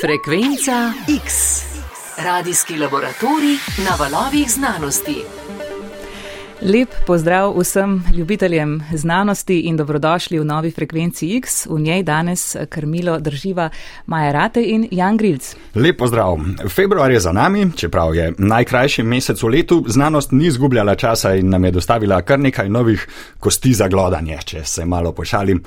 Frekvenca 0.00 0.92
X. 1.24 1.62
Radijski 2.18 2.76
laboratorij 2.76 3.56
na 3.84 3.96
valovih 3.98 4.50
znanosti. 4.50 5.37
Lep 6.62 6.88
pozdrav 7.06 7.54
vsem 7.58 8.04
ljubiteljem 8.16 8.82
znanosti 8.92 9.60
in 9.60 9.76
dobrodošli 9.76 10.38
v 10.38 10.44
novi 10.44 10.70
frekvenci 10.70 11.36
X. 11.36 11.66
V 11.66 11.80
njej 11.80 12.02
danes 12.02 12.56
krmilo 12.68 13.18
drživa 13.20 13.68
Maja 14.06 14.32
Rate 14.32 14.62
in 14.62 14.88
Jan 14.90 15.16
Grilc. 15.16 15.54
Lep 15.74 15.98
pozdrav. 15.98 16.38
Februar 16.68 17.10
je 17.10 17.20
za 17.20 17.32
nami, 17.32 17.70
čeprav 17.76 18.14
je 18.14 18.32
najkrajši 18.38 19.02
mesec 19.02 19.42
v 19.42 19.48
letu, 19.48 19.84
znanost 19.86 20.32
ni 20.32 20.46
izgubljala 20.46 20.94
časa 20.94 21.34
in 21.34 21.48
nam 21.48 21.64
je 21.64 21.70
dostavila 21.70 22.22
kar 22.22 22.40
nekaj 22.40 22.68
novih 22.68 23.06
kosti 23.38 23.72
za 23.74 23.88
glodanje, 23.88 24.38
če 24.44 24.64
se 24.64 24.84
malo 24.84 25.12
pošalim. 25.12 25.62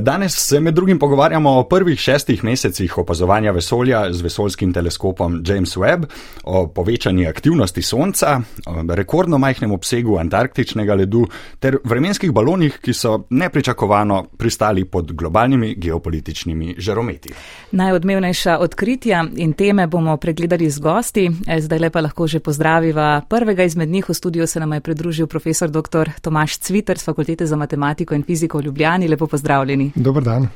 Danes 0.00 0.36
se 0.36 0.60
med 0.60 0.74
drugim 0.74 0.98
pogovarjamo 0.98 1.58
o 1.58 1.64
prvih 1.64 1.98
šestih 1.98 2.44
mesecih 2.44 2.98
opazovanja 2.98 3.52
vesolja 3.52 4.12
z 4.12 4.22
vesoljskim 4.22 4.72
teleskopom 4.72 5.42
James 5.46 5.76
Webb, 5.76 6.04
o 6.44 6.66
povečanji 6.66 7.26
aktivnosti 7.26 7.82
Sonca, 7.82 8.40
rekordno 8.88 9.38
majhnem 9.38 9.72
obsegu 9.72 10.18
antarktičnega 10.34 10.94
ledu 10.94 11.26
ter 11.58 11.78
vremenskih 11.84 12.32
balonih, 12.32 12.78
ki 12.82 12.92
so 12.92 13.24
nepričakovano 13.30 14.24
pristali 14.36 14.84
pod 14.84 15.12
globalnimi 15.12 15.74
geopolitičnimi 15.78 16.74
žarometi. 16.78 17.32
Najodmevnejša 17.70 18.58
odkritja 18.58 19.24
in 19.36 19.52
teme 19.52 19.86
bomo 19.86 20.16
pregledali 20.16 20.70
z 20.70 20.78
gosti. 20.78 21.30
Zdaj 21.58 21.78
lepa 21.78 22.00
lahko 22.00 22.26
že 22.26 22.40
pozdraviva. 22.40 23.22
Prvega 23.28 23.64
izmed 23.64 23.88
njih 23.88 24.08
v 24.08 24.14
studiu 24.14 24.46
se 24.46 24.60
nam 24.60 24.72
je 24.72 24.80
pridružil 24.80 25.26
profesor 25.26 25.70
dr. 25.70 26.10
Tomaš 26.20 26.58
Cviter 26.58 26.98
z 26.98 27.04
Fakultete 27.04 27.46
za 27.46 27.56
matematiko 27.56 28.14
in 28.14 28.22
fiziko 28.22 28.58
v 28.58 28.62
Ljubljani. 28.62 29.08
Lepo 29.08 29.26
pozdravljeni. 29.26 29.92
Dobar 29.94 30.22
dan. 30.22 30.48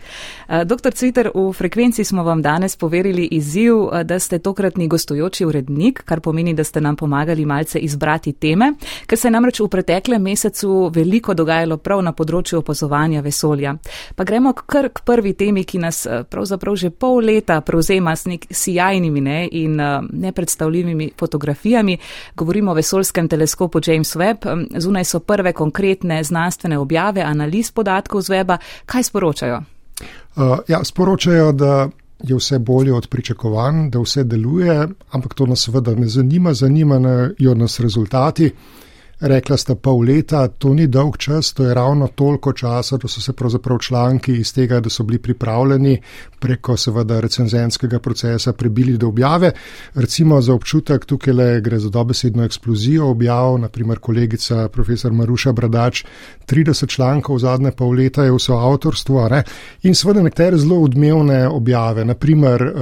Dr. 0.48 0.92
Cviter, 0.92 1.30
v 1.34 1.52
frekvenci 1.52 2.04
smo 2.04 2.22
vam 2.22 2.42
danes 2.42 2.76
poverili 2.76 3.28
izziv, 3.30 3.74
da 4.04 4.18
ste 4.18 4.38
tokratni 4.38 4.88
gostujoči 4.88 5.44
urednik, 5.44 6.02
kar 6.04 6.20
pomeni, 6.20 6.54
da 6.54 6.64
ste 6.64 6.80
nam 6.80 6.96
pomagali 6.96 7.44
malce 7.44 7.78
izbrati 7.78 8.32
teme, 8.32 8.72
ker 9.06 9.18
se 9.18 9.30
namreč 9.30 9.60
v 9.60 9.67
preteklem 9.68 10.22
mesecu 10.22 10.90
veliko 10.94 11.34
dogajalo 11.34 11.76
prav 11.76 12.02
na 12.02 12.12
področju 12.12 12.58
opazovanja 12.58 13.20
vesolja. 13.20 13.74
Pa 14.16 14.24
gremo 14.24 14.52
kar 14.52 14.90
k 14.92 15.04
prvi 15.04 15.32
temi, 15.38 15.64
ki 15.64 15.78
nas 15.78 16.06
pravzaprav 16.30 16.76
že 16.76 16.90
pol 16.90 17.22
leta 17.24 17.60
prevzema 17.60 18.16
s 18.16 18.26
nek 18.26 18.46
sijajnimi 18.50 19.20
ne, 19.20 19.38
in 19.52 19.76
nepredstavljivimi 20.12 21.12
fotografijami. 21.18 21.98
Govorimo 22.36 22.72
o 22.72 22.74
vesoljskem 22.74 23.28
teleskopu 23.28 23.80
James 23.86 24.16
Webb. 24.16 24.46
Zunaj 24.78 25.04
so 25.04 25.20
prve 25.20 25.52
konkretne 25.52 26.24
znanstvene 26.24 26.78
objave, 26.78 27.22
analiz 27.22 27.70
podatkov 27.70 28.22
z 28.22 28.34
weba. 28.34 28.58
Kaj 28.86 29.02
sporočajo? 29.02 29.62
Uh, 30.36 30.58
ja, 30.68 30.84
sporočajo, 30.84 31.52
da 31.52 31.88
je 32.22 32.36
vse 32.36 32.58
bolje 32.58 32.92
od 32.94 33.08
pričakovanj, 33.08 33.90
da 33.90 34.00
vse 34.00 34.24
deluje, 34.24 34.88
ampak 35.10 35.34
to 35.34 35.46
nas 35.46 35.64
seveda 35.64 35.94
ne 35.94 36.08
zanima, 36.08 36.54
zanimajo 36.54 37.54
nas 37.54 37.80
rezultati. 37.80 38.52
Rekla 39.20 39.56
sta 39.56 39.74
pol 39.74 40.04
leta, 40.06 40.44
to 40.48 40.70
ni 40.74 40.86
dolg 40.86 41.16
čas, 41.18 41.50
to 41.52 41.64
je 41.66 41.74
ravno 41.74 42.06
toliko 42.06 42.52
časa, 42.52 42.96
da 42.96 43.08
so 43.08 43.20
se 43.20 43.32
pravzaprav 43.32 43.78
članki 43.78 44.36
iz 44.38 44.52
tega, 44.54 44.80
da 44.80 44.90
so 44.90 45.02
bili 45.02 45.18
pripravljeni 45.18 46.00
preko 46.38 46.76
seveda 46.76 47.20
recenzenskega 47.20 47.98
procesa 47.98 48.52
prebili 48.52 48.96
do 48.96 49.08
objave. 49.08 49.50
Recimo 49.94 50.40
za 50.40 50.54
občutek 50.54 51.04
tukaj 51.04 51.34
le 51.34 51.60
gre 51.60 51.78
za 51.78 51.90
dobesedno 51.90 52.44
eksplozijo 52.44 53.10
objav, 53.10 53.58
naprimer 53.58 53.98
kolegica 53.98 54.68
profesor 54.68 55.12
Maruša 55.12 55.52
Bradač, 55.52 56.04
30 56.46 56.86
člankov 56.86 57.36
v 57.36 57.40
zadnje 57.40 57.72
pol 57.72 57.90
leta 57.90 58.24
je 58.24 58.32
vso 58.32 58.54
avtorstvo 58.54 59.28
in 59.82 59.94
seveda 59.94 60.22
nekatere 60.22 60.56
zelo 60.56 60.78
odmevne 60.80 61.48
objave, 61.48 62.04
naprimer 62.04 62.72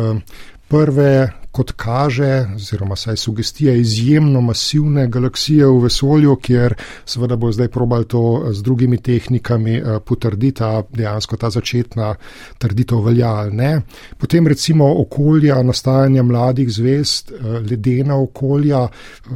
prve 0.69 1.33
kot 1.56 1.72
kaže, 1.76 2.46
oziroma 2.56 2.96
saj 2.96 3.16
sugestija 3.16 3.72
izjemno 3.74 4.40
masivne 4.44 5.06
galaksije 5.08 5.66
v 5.66 5.78
vesolju, 5.86 6.36
kjer 6.36 6.74
seveda 7.08 7.36
bo 7.36 7.52
zdaj 7.52 7.68
probal 7.72 8.05
to 8.05 8.22
z 8.52 8.62
drugimi 8.62 8.98
tehnikami 9.00 9.80
potrditi, 10.05 10.62
a 10.62 10.83
dejansko 10.92 11.36
ta 11.40 11.50
začetna 11.50 12.14
trditev 12.58 13.00
velja 13.06 13.30
ali 13.40 13.55
ne. 13.56 13.70
Potem 14.18 14.46
recimo 14.46 14.89
okolja 15.00 15.62
nastajanja 15.62 16.22
mladih 16.22 16.68
zvest, 16.72 17.33
ledena 17.70 18.18
okolja, 18.20 18.89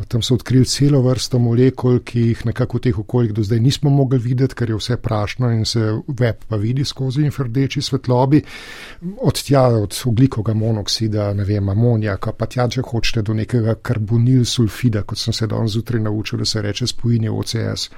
tam 0.09 0.23
so 0.23 0.35
odkrili 0.35 0.69
celo 0.69 1.01
vrsto 1.03 1.39
molekul, 1.39 2.01
ki 2.05 2.27
jih 2.31 2.45
nekako 2.51 2.79
v 2.79 2.85
teh 2.89 2.99
okoljih 2.99 3.33
do 3.33 3.43
zdaj 3.47 3.61
nismo 3.61 3.91
mogli 3.91 4.19
videti, 4.19 4.55
ker 4.55 4.71
je 4.71 4.77
vse 4.77 4.97
prašno 5.01 5.51
in 5.55 5.65
se 5.65 5.93
web 6.07 6.45
pa 6.49 6.57
vidi 6.57 6.85
skozi 6.85 7.25
infrardeči 7.25 7.83
svetlobi, 7.83 8.43
od 9.23 9.43
tja, 9.43 9.67
od 9.81 9.97
oglikovega 10.05 10.55
monoksida, 10.55 11.33
ne 11.35 11.45
vem, 11.45 11.69
amonija, 11.69 12.10
pa 12.17 12.47
tja, 12.47 12.69
če 12.69 12.83
hočete, 12.87 13.23
do 13.23 13.35
nekega 13.35 13.77
karbonil 13.83 14.45
sulfida, 14.49 15.03
kot 15.03 15.19
sem 15.19 15.37
se 15.37 15.47
danes 15.47 15.77
zjutraj 15.77 16.03
naučil, 16.03 16.39
da 16.39 16.49
se 16.49 16.63
reče 16.63 16.87
spojine 16.87 17.31
OCS. 17.31 17.91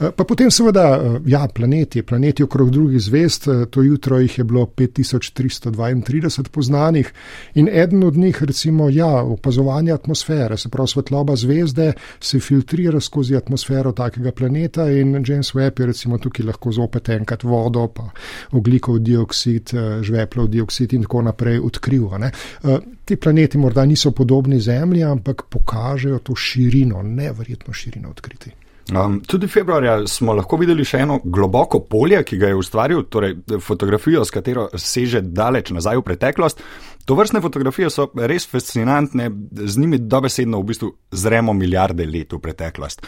Pa 0.00 0.24
potem 0.24 0.48
seveda, 0.50 0.84
ja, 1.28 1.42
planeti, 1.54 2.00
planeti 2.02 2.42
okrog 2.42 2.70
drugih 2.70 3.00
zvest, 3.00 3.48
to 3.70 3.82
jutro 3.82 4.18
jih 4.18 4.38
je 4.38 4.44
bilo 4.44 4.64
5332 4.64 6.48
poznanih 6.48 7.12
in 7.54 7.68
eden 7.68 8.04
od 8.04 8.16
njih, 8.16 8.42
recimo, 8.42 8.88
ja, 8.88 9.22
opazovanje 9.22 9.92
atmosfere, 9.92 10.56
se 10.56 10.68
pravi 10.68 10.88
svetloba 10.88 11.36
zvezde 11.36 11.92
se 12.20 12.40
filtrira 12.40 13.00
skozi 13.00 13.36
atmosfero 13.36 13.92
takega 13.92 14.32
planeta 14.32 14.90
in 14.90 15.24
James 15.28 15.52
Webb 15.54 15.80
je 15.80 15.86
recimo 15.86 16.18
tukaj 16.18 16.46
lahko 16.46 16.72
zopet 16.72 17.08
enkrat 17.08 17.42
vodo, 17.44 17.86
pa 17.88 18.08
oglikov 18.52 18.98
dioksid, 18.98 19.70
žveplov 20.02 20.48
dioksid 20.48 20.92
in 20.92 21.02
tako 21.02 21.22
naprej 21.22 21.60
odkril. 21.60 22.08
Ti 23.04 23.16
planeti 23.16 23.58
morda 23.58 23.84
niso 23.84 24.10
podobni 24.10 24.60
Zemlji, 24.60 25.04
ampak 25.04 25.42
pokažejo 25.50 26.18
to 26.18 26.34
širino, 26.34 27.02
neverjetno 27.02 27.72
širino 27.72 28.10
odkriti. 28.10 28.50
Um, 28.90 29.20
tudi 29.26 29.46
februarja 29.48 30.06
smo 30.06 30.34
lahko 30.34 30.58
videli 30.60 30.84
še 30.84 31.04
eno 31.04 31.20
globoko 31.24 31.82
polje, 31.86 32.22
ki 32.26 32.38
ga 32.40 32.50
je 32.50 32.58
ustvaril, 32.58 33.04
torej 33.12 33.36
fotografijo, 33.62 34.24
s 34.24 34.34
katero 34.34 34.68
seže 34.74 35.22
daleč 35.22 35.70
nazaj 35.74 36.00
v 36.00 36.06
preteklost. 36.08 36.64
To 37.10 37.14
vrstne 37.18 37.40
fotografije 37.42 37.88
so 37.90 38.04
res 38.14 38.44
fascinantne, 38.46 39.30
z 39.52 39.78
njimi 39.78 39.98
dobesedno 39.98 40.60
v 40.60 40.64
bistvu 40.64 40.90
zremo 41.10 41.52
milijarde 41.52 42.04
let 42.06 42.32
v 42.32 42.38
preteklost. 42.38 43.02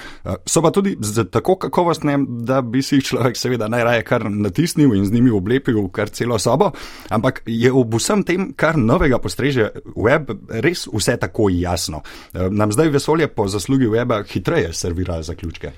So 0.47 0.63
pa 0.63 0.73
tudi 0.75 0.97
tako 1.31 1.55
kakovostne, 1.63 2.17
da 2.43 2.59
bi 2.67 2.83
si 2.83 2.99
jih 2.99 3.05
človek 3.13 3.39
seveda 3.39 3.69
najraje 3.71 4.03
kar 4.03 4.27
natisnil 4.27 4.97
in 4.97 5.07
z 5.07 5.15
njimi 5.15 5.31
oblepil 5.31 5.79
kar 5.95 6.11
celo 6.11 6.39
sobo, 6.43 6.73
ampak 7.15 7.45
je 7.47 7.71
ob 7.71 7.95
vsem 7.95 8.25
tem, 8.27 8.49
kar 8.59 8.75
novega 8.75 9.23
postreže 9.23 9.71
web, 9.95 10.35
res 10.51 10.89
vse 10.91 11.15
tako 11.23 11.47
jasno. 11.55 12.03
Nam 12.51 12.75
zdaj 12.75 12.91
vesolje 12.99 13.31
po 13.31 13.47
zaslugi 13.47 13.87
weba 13.87 14.25
hitreje 14.27 14.73
servira 14.73 15.23
zaključke. 15.23 15.71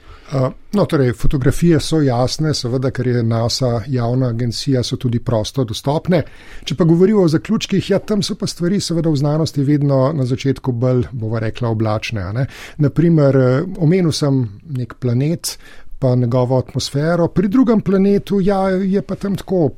No, 0.73 0.85
torej, 0.89 1.13
fotografije 1.13 1.77
so 1.81 2.01
jasne, 2.01 2.55
seveda, 2.57 2.89
ker 2.91 3.07
je 3.07 3.23
NASA 3.23 3.83
javna 3.87 4.33
agencija, 4.33 4.83
so 4.83 4.97
tudi 4.97 5.21
prosto 5.21 5.65
dostopne. 5.69 6.23
Če 6.65 6.75
pa 6.75 6.89
govorimo 6.89 7.23
o 7.23 7.29
zaključkih, 7.29 7.91
ja, 7.91 8.01
tam 8.15 8.23
so 8.23 8.37
pa 8.39 8.47
stvari, 8.47 8.79
seveda, 8.81 9.11
v 9.11 9.19
znanosti 9.19 9.65
vedno 9.67 10.13
na 10.15 10.23
začetku 10.23 10.73
bolj, 10.73 11.09
bova 11.13 11.41
rekla, 11.43 11.73
oblačne. 11.75 12.47
Naprimer, 12.79 13.39
omenil 13.83 14.15
sem 14.15 14.45
nek 14.71 15.01
planet. 15.03 15.59
Pa 16.05 16.11
njegovo 16.19 16.59
atmosfero. 16.59 17.29
Pri 17.33 17.49
drugem 17.49 17.81
planetu 17.81 18.41
ja, 18.43 18.69
je 18.69 19.01
pa 19.03 19.15
tam 19.17 19.39
tako, 19.41 19.71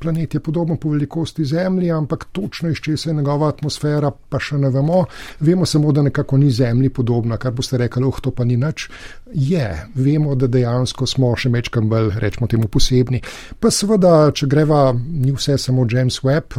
planet 0.00 0.34
je 0.34 0.40
podoben 0.40 0.78
po 0.80 0.94
velikosti 0.94 1.44
Zemlje, 1.44 1.90
ampak 1.92 2.24
točno 2.32 2.70
iz 2.70 2.78
česa 2.80 3.10
je 3.10 3.16
njegova 3.18 3.50
atmosfera, 3.50 4.08
pa 4.10 4.40
še 4.40 4.56
ne 4.62 4.70
vemo. 4.70 5.02
Vemo 5.40 5.66
samo, 5.66 5.92
da 5.92 6.06
nekako 6.06 6.38
ni 6.40 6.48
Zemlji 6.50 6.88
podobna, 6.88 7.36
kar 7.36 7.52
boste 7.52 7.76
rekli, 7.76 8.06
oh, 8.06 8.20
to 8.22 8.30
pa 8.30 8.46
ni 8.48 8.56
nič. 8.56 8.88
Je, 9.34 9.66
vemo, 9.94 10.38
da 10.38 10.46
dejansko 10.46 11.10
smo 11.10 11.34
še 11.36 11.52
mečkam 11.52 11.90
bolj, 11.90 12.14
rečemo 12.22 12.48
temu, 12.48 12.70
posebni. 12.70 13.20
Pa 13.60 13.74
seveda, 13.74 14.30
če 14.32 14.48
greva, 14.48 14.86
ni 14.94 15.36
vse 15.36 15.58
samo 15.58 15.84
James 15.90 16.22
Webb. 16.24 16.56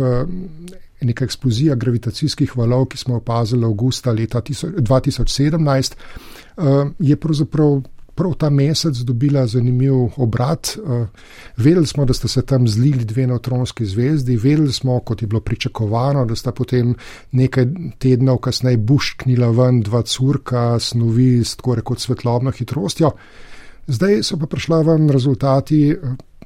Neka 1.02 1.26
eksplozija 1.26 1.76
gravitacijskih 1.76 2.58
valov, 2.58 2.86
ki 2.86 2.98
smo 2.98 3.16
opazili 3.16 3.66
avgusta 3.66 4.12
leta 4.12 4.42
2017, 4.42 5.94
je 7.00 7.16
pravzaprav 7.16 7.82
prav 8.16 8.34
ta 8.34 8.50
mesec 8.50 8.98
dobila 8.98 9.48
zanimiv 9.48 9.94
obrat. 10.18 10.78
Vedeli 11.58 11.88
smo, 11.88 12.06
da 12.06 12.14
sta 12.14 12.28
se 12.28 12.42
tam 12.42 12.68
zlili 12.68 13.06
dve 13.06 13.28
neutronski 13.28 13.86
zvezdi, 13.86 14.38
vedeli 14.38 14.74
smo, 14.74 15.00
kot 15.00 15.22
je 15.22 15.28
bilo 15.28 15.42
pričakovano, 15.42 16.26
da 16.26 16.36
sta 16.36 16.52
potem 16.52 16.96
nekaj 17.32 17.66
tednov 18.00 18.38
kasneje 18.38 18.78
bušknila 18.78 19.50
ven 19.52 19.82
dva 19.82 20.02
curka 20.02 20.80
snovi 20.80 21.44
s 21.44 21.56
tako 21.56 21.76
rekoč 21.76 22.08
svetlobno 22.08 22.52
hitrostjo. 22.52 23.12
Zdaj 23.88 24.24
so 24.24 24.40
pa 24.40 24.48
prišla 24.48 24.82
ven 24.82 25.10
rezultati 25.10 25.96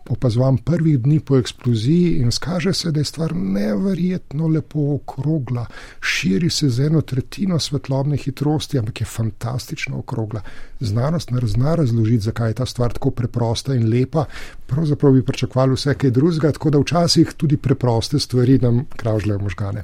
opazovan 0.10 0.58
prvih 0.58 1.00
dni 1.00 1.20
po 1.20 1.38
eksploziji 1.38 2.18
in 2.22 2.32
skaže 2.32 2.74
se, 2.74 2.92
da 2.92 3.00
je 3.00 3.06
stvar 3.06 3.36
neverjetno 3.36 4.48
lepo 4.48 4.80
okrogla, 4.96 5.66
širi 6.02 6.50
se 6.50 6.70
z 6.70 6.86
eno 6.86 7.02
tretjino 7.02 7.60
svetlobne 7.60 8.18
hitrosti, 8.18 8.80
ampak 8.80 9.02
je 9.02 9.06
fantastično 9.06 10.00
okrogla. 10.00 10.42
Znanost 10.80 11.32
ne 11.32 11.40
zna 11.44 11.76
razložiti, 11.76 12.24
zakaj 12.24 12.50
je 12.50 12.54
ta 12.54 12.66
stvar 12.66 12.94
tako 12.94 13.12
preprosta 13.12 13.76
in 13.76 13.90
lepa. 13.90 14.26
Pravzaprav 14.68 15.14
bi 15.14 15.26
pričakovali 15.26 15.74
vse 15.74 15.94
kaj 15.94 16.12
drugega, 16.12 16.52
tako 16.52 16.70
da 16.70 16.80
včasih 16.80 17.34
tudi 17.38 17.58
preproste 17.58 18.20
stvari 18.20 18.60
nam 18.62 18.86
kravžljajo 18.98 19.40
možgane. 19.40 19.84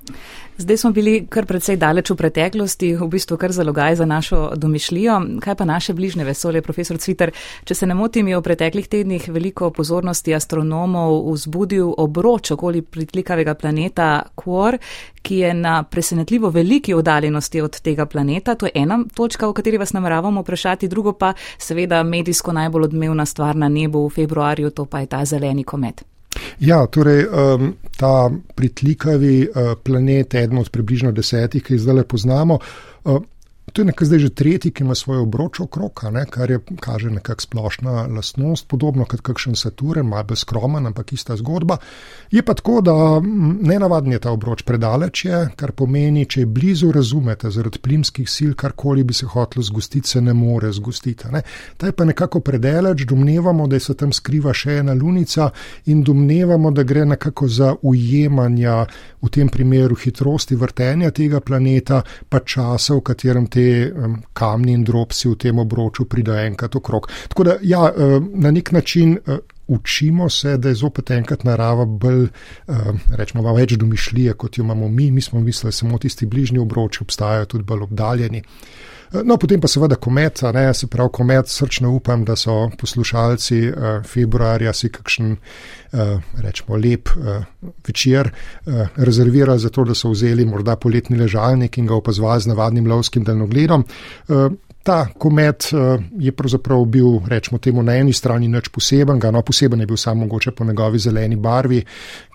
Zdaj 0.57 0.77
smo 0.77 0.91
bili 0.91 1.25
kar 1.29 1.45
precej 1.45 1.75
daleč 1.75 2.09
v 2.09 2.15
preteklosti, 2.15 2.93
v 2.95 3.07
bistvu 3.11 3.35
kar 3.37 3.51
zalogaj 3.51 3.95
za 3.95 4.05
našo 4.05 4.51
domišljijo. 4.55 5.17
Kaj 5.43 5.55
pa 5.55 5.65
naše 5.65 5.93
bližnje 5.93 6.23
vesolje, 6.23 6.61
profesor 6.61 6.97
Cviter? 6.97 7.31
Če 7.65 7.75
se 7.75 7.87
ne 7.87 7.93
motim, 7.93 8.27
je 8.27 8.37
v 8.37 8.43
preteklih 8.43 8.87
tednih 8.87 9.27
veliko 9.29 9.69
pozornosti 9.75 10.35
astronomov 10.35 11.33
vzbudil 11.33 11.91
obroč 11.97 12.51
okoli 12.55 12.81
pritlikavega 12.81 13.53
planeta 13.53 14.23
Quor, 14.35 14.79
ki 15.21 15.41
je 15.43 15.53
na 15.53 15.83
presenetljivo 15.83 16.49
veliki 16.49 16.93
oddaljenosti 16.93 17.61
od 17.61 17.81
tega 17.81 18.05
planeta. 18.05 18.55
To 18.55 18.65
je 18.65 18.71
ena 18.75 19.03
točka, 19.15 19.49
o 19.49 19.53
kateri 19.53 19.77
vas 19.77 19.93
nameravamo 19.93 20.41
vprašati, 20.41 20.87
drugo 20.87 21.13
pa 21.13 21.33
seveda 21.57 22.03
medijsko 22.03 22.53
najbolj 22.53 22.83
odmevna 22.83 23.25
stvar 23.25 23.55
na 23.55 23.69
nebu 23.69 24.07
v 24.07 24.09
februarju, 24.09 24.69
to 24.69 24.85
pa 24.85 25.03
je 25.03 25.05
ta 25.05 25.25
zeleni 25.25 25.63
komet. 25.63 26.05
Ja, 26.59 26.87
torej 26.87 27.25
um, 27.27 27.73
ta 27.97 28.29
pritlikavi 28.55 29.47
uh, 29.47 29.73
planet, 29.83 30.35
eden 30.35 30.57
od 30.57 30.69
približno 30.69 31.11
desetih, 31.15 31.63
ki 31.63 31.75
jih 31.75 31.81
zdaj 31.81 32.01
le 32.01 32.07
poznamo. 32.07 32.59
To 33.73 33.81
je 33.81 33.85
nekaj 33.85 34.05
zdaj 34.05 34.19
že 34.19 34.29
tretji, 34.29 34.71
ki 34.71 34.83
ima 34.83 34.95
svojo 34.95 35.21
obroč 35.21 35.59
okrog, 35.59 36.03
kar 36.29 36.51
je 36.51 36.59
kaže 36.79 37.09
nekakšna 37.09 37.45
splošna 37.45 38.07
lastnost, 38.07 38.67
podobno 38.67 39.05
kot 39.05 39.21
kakšen 39.21 39.55
Saturn, 39.55 40.07
malo 40.07 40.23
bolj 40.23 40.37
skromen, 40.37 40.85
ampak 40.87 41.13
ista 41.13 41.35
zgodba. 41.35 41.77
Je 42.31 42.41
pa 42.45 42.53
tako, 42.53 42.81
da 42.81 42.93
ne 43.61 43.79
navadni 43.79 44.15
je 44.15 44.19
ta 44.19 44.31
obroč 44.31 44.63
predaleč, 44.63 45.25
je, 45.25 45.39
kar 45.55 45.71
pomeni, 45.71 46.25
če 46.25 46.41
je 46.41 46.45
blizu, 46.45 46.91
razumete, 46.91 47.49
zaradi 47.51 47.79
plimskih 47.79 48.29
sil, 48.35 48.53
karkoli 48.55 49.03
bi 49.03 49.13
se 49.13 49.25
hotlo 49.25 49.63
zgostiti, 49.63 50.09
se 50.09 50.21
ne 50.21 50.33
more 50.33 50.71
zgostiti. 50.71 51.27
Ne. 51.31 51.41
Ta 51.77 51.87
je 51.87 51.91
pa 51.91 52.05
nekako 52.05 52.39
predaleč, 52.39 53.05
domnevamo, 53.05 53.67
da 53.67 53.79
se 53.79 53.93
tam 53.93 54.13
skriva 54.13 54.53
še 54.53 54.79
ena 54.79 54.93
lunica 54.93 55.49
in 55.85 56.03
domnevamo, 56.03 56.71
da 56.71 56.83
gre 56.83 57.05
nekako 57.05 57.47
za 57.47 57.73
ujemanja 57.81 58.85
v 59.21 59.29
tem 59.29 59.49
primeru 59.49 59.95
hitrosti 59.95 60.55
vrtenja 60.55 61.11
tega 61.11 61.39
planeta, 61.39 62.01
pa 62.29 62.39
časa, 62.39 62.93
v 62.95 63.01
katerem 63.01 63.47
te 63.55 63.65
um, 63.89 64.19
kamni 64.35 64.75
in 64.75 64.85
drobci 64.85 65.29
v 65.31 65.39
tem 65.39 65.59
obroču 65.63 66.05
pridajo 66.11 66.45
enkrat 66.51 66.75
okrog. 66.75 67.09
Tako 67.31 67.47
da, 67.47 67.57
ja, 67.63 67.87
um, 67.89 68.31
na 68.35 68.51
nek 68.55 68.71
način. 68.75 69.19
Uh, 69.25 69.43
Učimo 69.67 70.27
se, 70.29 70.57
da 70.61 70.69
je 70.69 70.77
zopet 70.77 71.09
enkrat 71.11 71.41
narava 71.43 71.87
bolj, 71.89 72.27
rečemo, 73.17 73.41
več 73.57 73.71
domišljije, 73.81 74.35
kot 74.37 74.59
jo 74.59 74.63
imamo 74.63 74.85
mi. 74.93 75.07
Mi 75.11 75.23
smo 75.25 75.39
mislili, 75.41 75.73
samo 75.73 75.97
tisti 75.97 76.27
bližnji 76.29 76.61
obroči 76.61 77.01
obstajajo, 77.01 77.47
tudi 77.49 77.65
bolj 77.65 77.81
obdaljeni. 77.87 78.43
No, 79.23 79.37
potem 79.37 79.61
pa 79.61 79.69
seveda 79.71 79.95
komet, 80.01 80.41
ne, 80.53 80.65
se 80.73 80.87
pravi 80.91 81.13
komet, 81.13 81.47
srčno 81.51 81.91
upam, 81.95 82.25
da 82.25 82.35
so 82.35 82.69
poslušalci 82.79 83.59
uh, 83.69 83.85
februarja 84.07 84.73
si 84.73 84.89
kakšen, 84.91 85.35
uh, 85.35 86.15
rečemo, 86.43 86.79
lep 86.81 87.11
uh, 87.15 87.45
večer 87.87 88.31
uh, 88.31 88.87
rezervirali 88.95 89.59
za 89.59 89.69
to, 89.69 89.85
da 89.85 89.95
so 89.95 90.11
vzeli 90.11 90.45
morda 90.45 90.75
poletni 90.75 91.17
ležalnik 91.19 91.77
in 91.77 91.87
ga 91.87 91.95
opazovali 91.95 92.41
z 92.41 92.51
navadnim 92.51 92.87
lovskim 92.91 93.23
daljnogledom. 93.23 93.85
Ta 94.85 95.07
komet 95.17 95.65
eh, 95.73 96.03
je 96.19 96.31
pravzaprav 96.31 96.83
bil, 96.85 97.19
rečemo 97.27 97.57
temu, 97.57 97.83
na 97.83 97.95
eni 97.97 98.13
strani 98.13 98.45
nič 98.47 98.69
posebenega, 98.69 99.31
no 99.33 99.41
poseben 99.41 99.81
je 99.81 99.87
bil 99.89 99.97
samo 99.97 100.27
mogoče 100.27 100.51
po 100.51 100.65
njegovi 100.65 100.99
zeleni 101.01 101.35
barvi, 101.35 101.79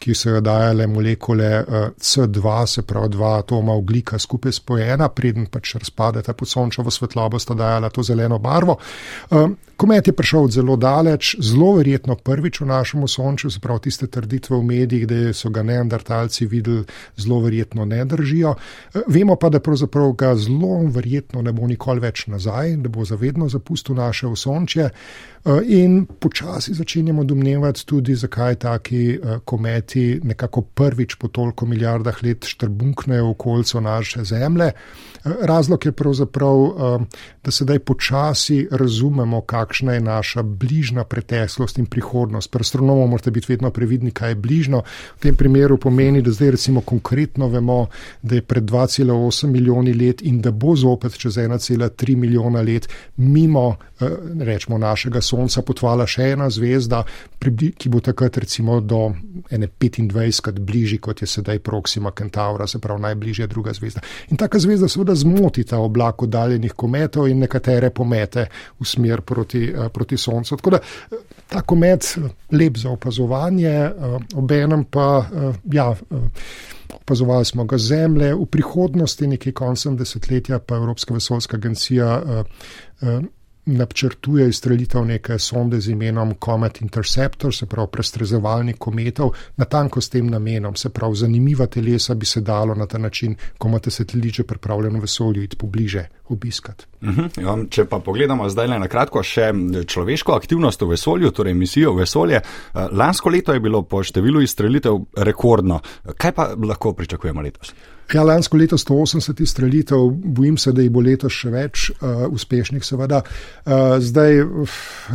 ki 0.02 0.14
so 0.14 0.34
jo 0.34 0.40
dajale 0.42 0.86
molekule 0.90 1.46
eh, 1.46 1.88
C2, 1.94 2.66
se 2.66 2.82
pravi 2.82 3.08
dva 3.14 3.36
atoma 3.38 3.72
oglika 3.72 4.18
skupaj 4.18 4.52
spojena, 4.58 5.08
preden 5.14 5.46
pač 5.46 5.76
razpadeta 5.78 6.34
pod 6.34 6.50
sončevo 6.50 6.90
svetlobo, 6.90 7.38
sta 7.38 7.54
dajala 7.54 7.90
to 7.90 8.02
zeleno 8.02 8.38
barvo. 8.38 8.80
Eh, 9.80 9.82
komet 9.82 10.06
je 10.06 10.12
prišel 10.12 10.48
zelo 10.48 10.76
daleč, 10.76 11.36
zelo 11.40 11.72
verjetno 11.76 12.16
prvič 12.16 12.60
v 12.60 12.66
našem 12.66 13.08
sonču, 13.08 13.50
se 13.50 13.60
pravi 13.60 13.80
tiste 13.80 14.06
trditve 14.06 14.56
v 14.56 14.62
medijih, 14.62 15.06
da 15.08 15.32
so 15.32 15.48
ga 15.50 15.62
neandertalci 15.62 16.46
videli, 16.46 16.84
zelo 17.16 17.40
verjetno 17.40 17.84
ne 17.84 18.04
držijo. 18.04 18.54
Vemo 19.08 19.36
pa, 19.36 19.48
da 19.48 19.60
pravzaprav 19.60 20.12
ga 20.12 20.34
zelo 20.36 20.84
verjetno 20.84 21.42
ne 21.42 21.52
bo 21.52 21.66
nikoli 21.66 22.00
več 22.00 22.26
nazaj 22.26 22.76
da 22.76 22.88
bo 22.88 23.04
zavedno 23.04 23.48
zapustil 23.48 23.94
naše 23.94 24.26
osončje. 24.26 24.90
Eh, 25.44 25.60
in 25.64 26.06
počasi 26.18 26.74
začenjamo 26.74 27.24
domnevati 27.24 27.86
tudi, 27.86 28.14
zakaj 28.14 28.54
taki 28.54 29.10
eh, 29.10 29.38
kometi 29.44 30.20
nekako 30.24 30.60
prvič 30.60 31.14
po 31.14 31.28
toliko 31.28 31.66
milijardah 31.66 32.22
let 32.22 32.44
štrbunknejo 32.44 33.24
v 33.24 33.30
okoljcu 33.30 33.80
naše 33.80 34.24
Zemlje. 34.24 34.64
Eh, 34.66 35.30
razlog 35.40 35.86
je 35.86 35.92
pravzaprav, 35.92 36.56
da 37.44 37.50
sedaj 37.50 37.78
počasi 37.78 38.68
razumemo, 38.70 39.40
kakšna 39.40 39.92
je 39.92 40.00
naša 40.00 40.42
bližna 40.42 41.04
preteklost 41.04 41.78
in 41.78 41.86
prihodnost. 41.86 42.50
Pri 42.50 42.60
astronomu 42.60 43.06
morate 43.06 43.30
biti 43.30 43.52
vedno 43.52 43.70
previdni, 43.70 44.10
kaj 44.10 44.30
je 44.30 44.34
bližno. 44.34 44.82
V 45.16 45.20
tem 45.20 45.36
primeru 45.36 45.76
pomeni, 45.76 46.22
da 46.22 46.32
zdaj 46.32 46.50
recimo 46.50 46.80
konkretno 46.80 47.48
vemo, 47.48 47.86
da 48.22 48.34
je 48.34 48.42
pred 48.42 48.64
2,8 48.64 49.46
milijoni 49.46 49.92
let 49.92 50.22
in 50.22 50.40
da 50.40 50.50
bo 50.50 50.76
zopet 50.76 51.18
čez 51.18 51.36
1,3 51.36 52.16
milijona 52.16 52.60
let 52.60 52.88
mimo, 53.16 53.76
rečemo, 54.40 54.78
našega 54.78 55.20
Sonca 55.30 55.62
potvala 55.66 56.06
še 56.10 56.32
ena 56.34 56.48
zvezda, 56.50 57.04
ki 57.40 57.90
bo 57.92 58.00
takrat 58.04 58.40
recimo 58.42 58.80
do 58.80 59.12
25 59.50 60.42
krat 60.44 60.58
bližji, 60.58 60.98
kot 60.98 61.22
je 61.22 61.28
sedaj 61.30 61.60
Proxima 61.64 62.12
Centaura, 62.16 62.66
se 62.66 62.80
pravi 62.82 63.02
najbližja 63.06 63.46
druga 63.50 63.74
zvezda. 63.76 64.02
In 64.30 64.40
taka 64.40 64.58
zvezda 64.58 64.88
seveda 64.88 65.14
zmoti 65.14 65.64
ta 65.64 65.78
oblak 65.78 66.22
oddaljenih 66.26 66.74
kometov 66.76 67.28
in 67.30 67.44
nekatere 67.44 67.90
pomete 67.94 68.46
v 68.80 68.86
smer 68.86 69.22
proti, 69.22 69.64
eh, 69.70 69.88
proti 69.88 70.16
Soncu. 70.18 70.56
Tako 70.56 70.70
da 70.70 70.80
eh, 70.80 71.16
ta 71.48 71.62
komet 71.62 72.16
lep 72.52 72.78
za 72.78 72.90
opazovanje, 72.90 73.68
eh, 73.70 74.18
obenem 74.34 74.84
pa 74.84 75.26
ja. 75.72 75.94
Opazovali 76.90 77.44
smo 77.44 77.64
ga 77.64 77.78
zemlje, 77.78 78.32
v 78.34 78.46
prihodnosti, 78.50 79.26
nekaj 79.26 79.52
koncem 79.52 79.96
desetletja, 79.96 80.58
pa 80.58 80.74
Evropska 80.74 81.14
vesoljska 81.14 81.56
agencija 81.56 82.08
uh, 82.18 82.46
uh, 83.02 83.22
načrtuje 83.66 84.48
izstrelitev 84.48 85.04
neke 85.04 85.38
sonde 85.38 85.80
z 85.80 85.90
imenom 85.90 86.34
Comet 86.44 86.80
Interceptor, 86.82 87.54
se 87.54 87.66
pravi 87.66 87.88
prestrezovalnik 87.92 88.78
kometov, 88.78 89.30
natanko 89.56 90.00
s 90.00 90.08
tem 90.08 90.26
namenom, 90.26 90.76
se 90.76 90.88
pravi 90.90 91.16
zanimiva 91.16 91.66
telesa 91.66 92.14
bi 92.14 92.26
se 92.26 92.40
dalo 92.40 92.74
na 92.74 92.86
ta 92.86 92.98
način, 92.98 93.36
ko 93.58 93.68
imate 93.68 93.90
sateliče 93.90 94.42
pripravljeno 94.44 94.98
v 94.98 95.00
vesolju, 95.00 95.42
iti 95.42 95.56
pobliže 95.56 96.08
obiskati. 96.30 96.84
Uh 97.00 97.08
mhm, 97.08 97.20
-huh, 97.20 97.42
ja, 97.42 97.68
če 97.70 97.84
pa 97.84 97.98
pogledamo 97.98 98.48
zdaj 98.48 98.68
na 98.68 98.88
kratko 98.88 99.22
še 99.22 99.52
človeško 99.86 100.32
aktivnost 100.32 100.82
v 100.82 100.88
vesolju, 100.88 101.30
torej 101.30 101.54
misijo 101.54 101.92
v 101.92 101.96
vesolje, 102.04 102.36
eh, 102.36 102.88
lansko 102.92 103.28
leto 103.28 103.52
je 103.52 103.60
bilo 103.60 103.82
po 103.82 104.02
številu 104.02 104.42
izstrelitev 104.42 104.98
rekordno. 105.16 105.80
Kaj 106.16 106.32
pa 106.32 106.54
lahko 106.56 106.92
pričakujemo 106.92 107.40
letos? 107.40 107.74
Ja, 108.14 108.24
lansko 108.26 108.56
leto 108.56 108.78
180 108.78 109.46
streljitev, 109.46 109.98
bojim 110.10 110.56
se, 110.58 110.72
da 110.72 110.82
jih 110.82 110.90
bo 110.90 111.02
letos 111.04 111.30
še 111.30 111.50
več, 111.54 111.84
uh, 111.92 112.24
uspešnih 112.34 112.82
seveda. 112.82 113.20
Uh, 113.22 114.00
zdaj 114.02 114.40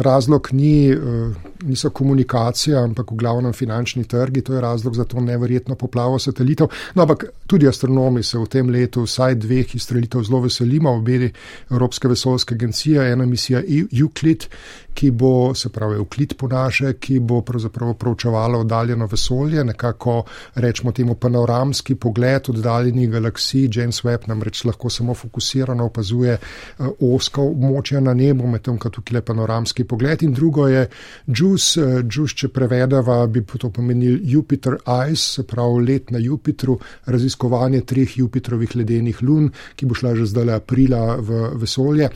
razlog 0.05 0.47
ni, 0.55 0.93
uh, 0.95 1.33
niso 1.67 1.91
komunikacija, 1.91 2.85
ampak 2.87 3.11
v 3.11 3.19
glavnem 3.19 3.53
finančni 3.53 4.05
trgi, 4.07 4.45
to 4.47 4.55
je 4.55 4.61
razlog 4.63 4.95
za 4.95 5.03
to 5.11 5.19
neverjetno 5.19 5.75
poplavo 5.75 6.21
satelitov. 6.23 6.71
No, 6.95 7.03
ampak 7.03 7.25
tudi 7.51 7.67
astronomi 7.67 8.23
se 8.23 8.39
v 8.39 8.47
tem 8.47 8.71
letu 8.71 9.03
vsaj 9.03 9.35
dveh 9.43 9.75
izstrelitev 9.75 10.23
zelo 10.23 10.45
veselimo, 10.47 10.95
obedi 11.05 11.31
Evropske 11.69 12.07
vesoljske 12.07 12.55
agencije, 12.55 13.11
ena 13.11 13.25
misija 13.25 13.61
Euclid, 14.01 14.49
ki 14.95 15.11
bo, 15.11 15.53
se 15.55 15.69
pravi, 15.69 15.99
Euclid 15.99 16.37
po 16.39 16.47
naše, 16.47 16.95
ki 16.99 17.19
bo 17.19 17.41
pravzaprav 17.45 17.93
proučevala 17.99 18.63
oddaljeno 18.63 19.07
vesolje, 19.11 19.63
nekako 19.63 20.23
rečemo 20.55 20.91
temu 20.91 21.15
panoramski 21.15 21.95
pogled 21.95 22.49
oddaljen 22.49 22.85
oddaljenih 22.85 23.09
galaksij, 23.09 23.69
James 23.71 24.03
Webb 24.03 24.27
namreč 24.27 24.63
lahko 24.65 24.89
samo 24.89 25.13
fokusirano 25.13 25.85
opazuje 25.85 26.37
uh, 26.37 26.87
oska 26.99 27.41
območja 27.41 27.99
na 27.99 28.13
nebu, 28.13 28.47
medtem 28.47 28.77
ko 28.77 28.89
tukaj 28.89 29.15
le 29.15 29.21
panoramski 29.25 29.83
pogled. 29.83 30.23
In 30.23 30.33
drugo 30.33 30.67
je 30.67 30.85
JUICE, 31.27 31.81
uh, 31.81 32.03
JUICE, 32.03 32.35
če 32.35 32.49
prevedava, 32.53 33.17
bi 33.27 33.41
to 33.45 33.69
pomenil 33.69 34.19
Jupiter 34.21 34.77
Ice, 35.09 35.23
se 35.35 35.43
pravi 35.43 35.85
let 35.85 36.11
na 36.11 36.19
Jupitru, 36.21 36.77
raziskovanje 37.05 37.81
treh 37.81 38.17
Jupitrovih 38.17 38.75
ledenih 38.75 39.23
lun, 39.23 39.49
ki 39.75 39.85
bo 39.85 39.95
šla 39.95 40.15
že 40.15 40.27
zdaj 40.29 40.53
aprila 40.55 41.17
v 41.17 41.49
vesolje. 41.57 42.09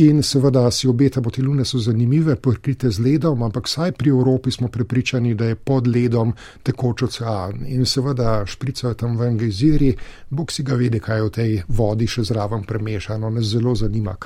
In 0.00 0.22
seveda 0.22 0.70
si 0.70 0.88
obetamo, 0.88 1.30
te 1.30 1.42
lune 1.42 1.64
so 1.68 1.78
zanimive, 1.78 2.23
pokrite 2.36 2.90
z 2.90 3.00
ledom, 3.04 3.42
ampak 3.42 3.68
saj 3.68 3.92
pri 3.92 4.10
Evropi 4.10 4.50
smo 4.50 4.68
prepričani, 4.68 5.34
da 5.34 5.44
je 5.44 5.54
pod 5.54 5.86
ledom 5.86 6.32
tekoč 6.62 7.02
ocean. 7.02 7.66
In 7.66 7.86
seveda 7.86 8.42
špricajo 8.46 8.94
tam 8.94 9.18
ven 9.20 9.38
gejziri, 9.38 9.94
Bog 10.30 10.52
si 10.52 10.62
ga 10.62 10.74
vidi, 10.74 11.00
kaj 11.00 11.18
je 11.18 11.22
v 11.22 11.30
tej 11.30 11.62
vodi 11.68 12.06
še 12.06 12.24
zraven 12.24 12.64
premešano, 12.64 13.30
nas 13.30 13.44
zelo 13.44 13.74
zanima. 13.74 14.16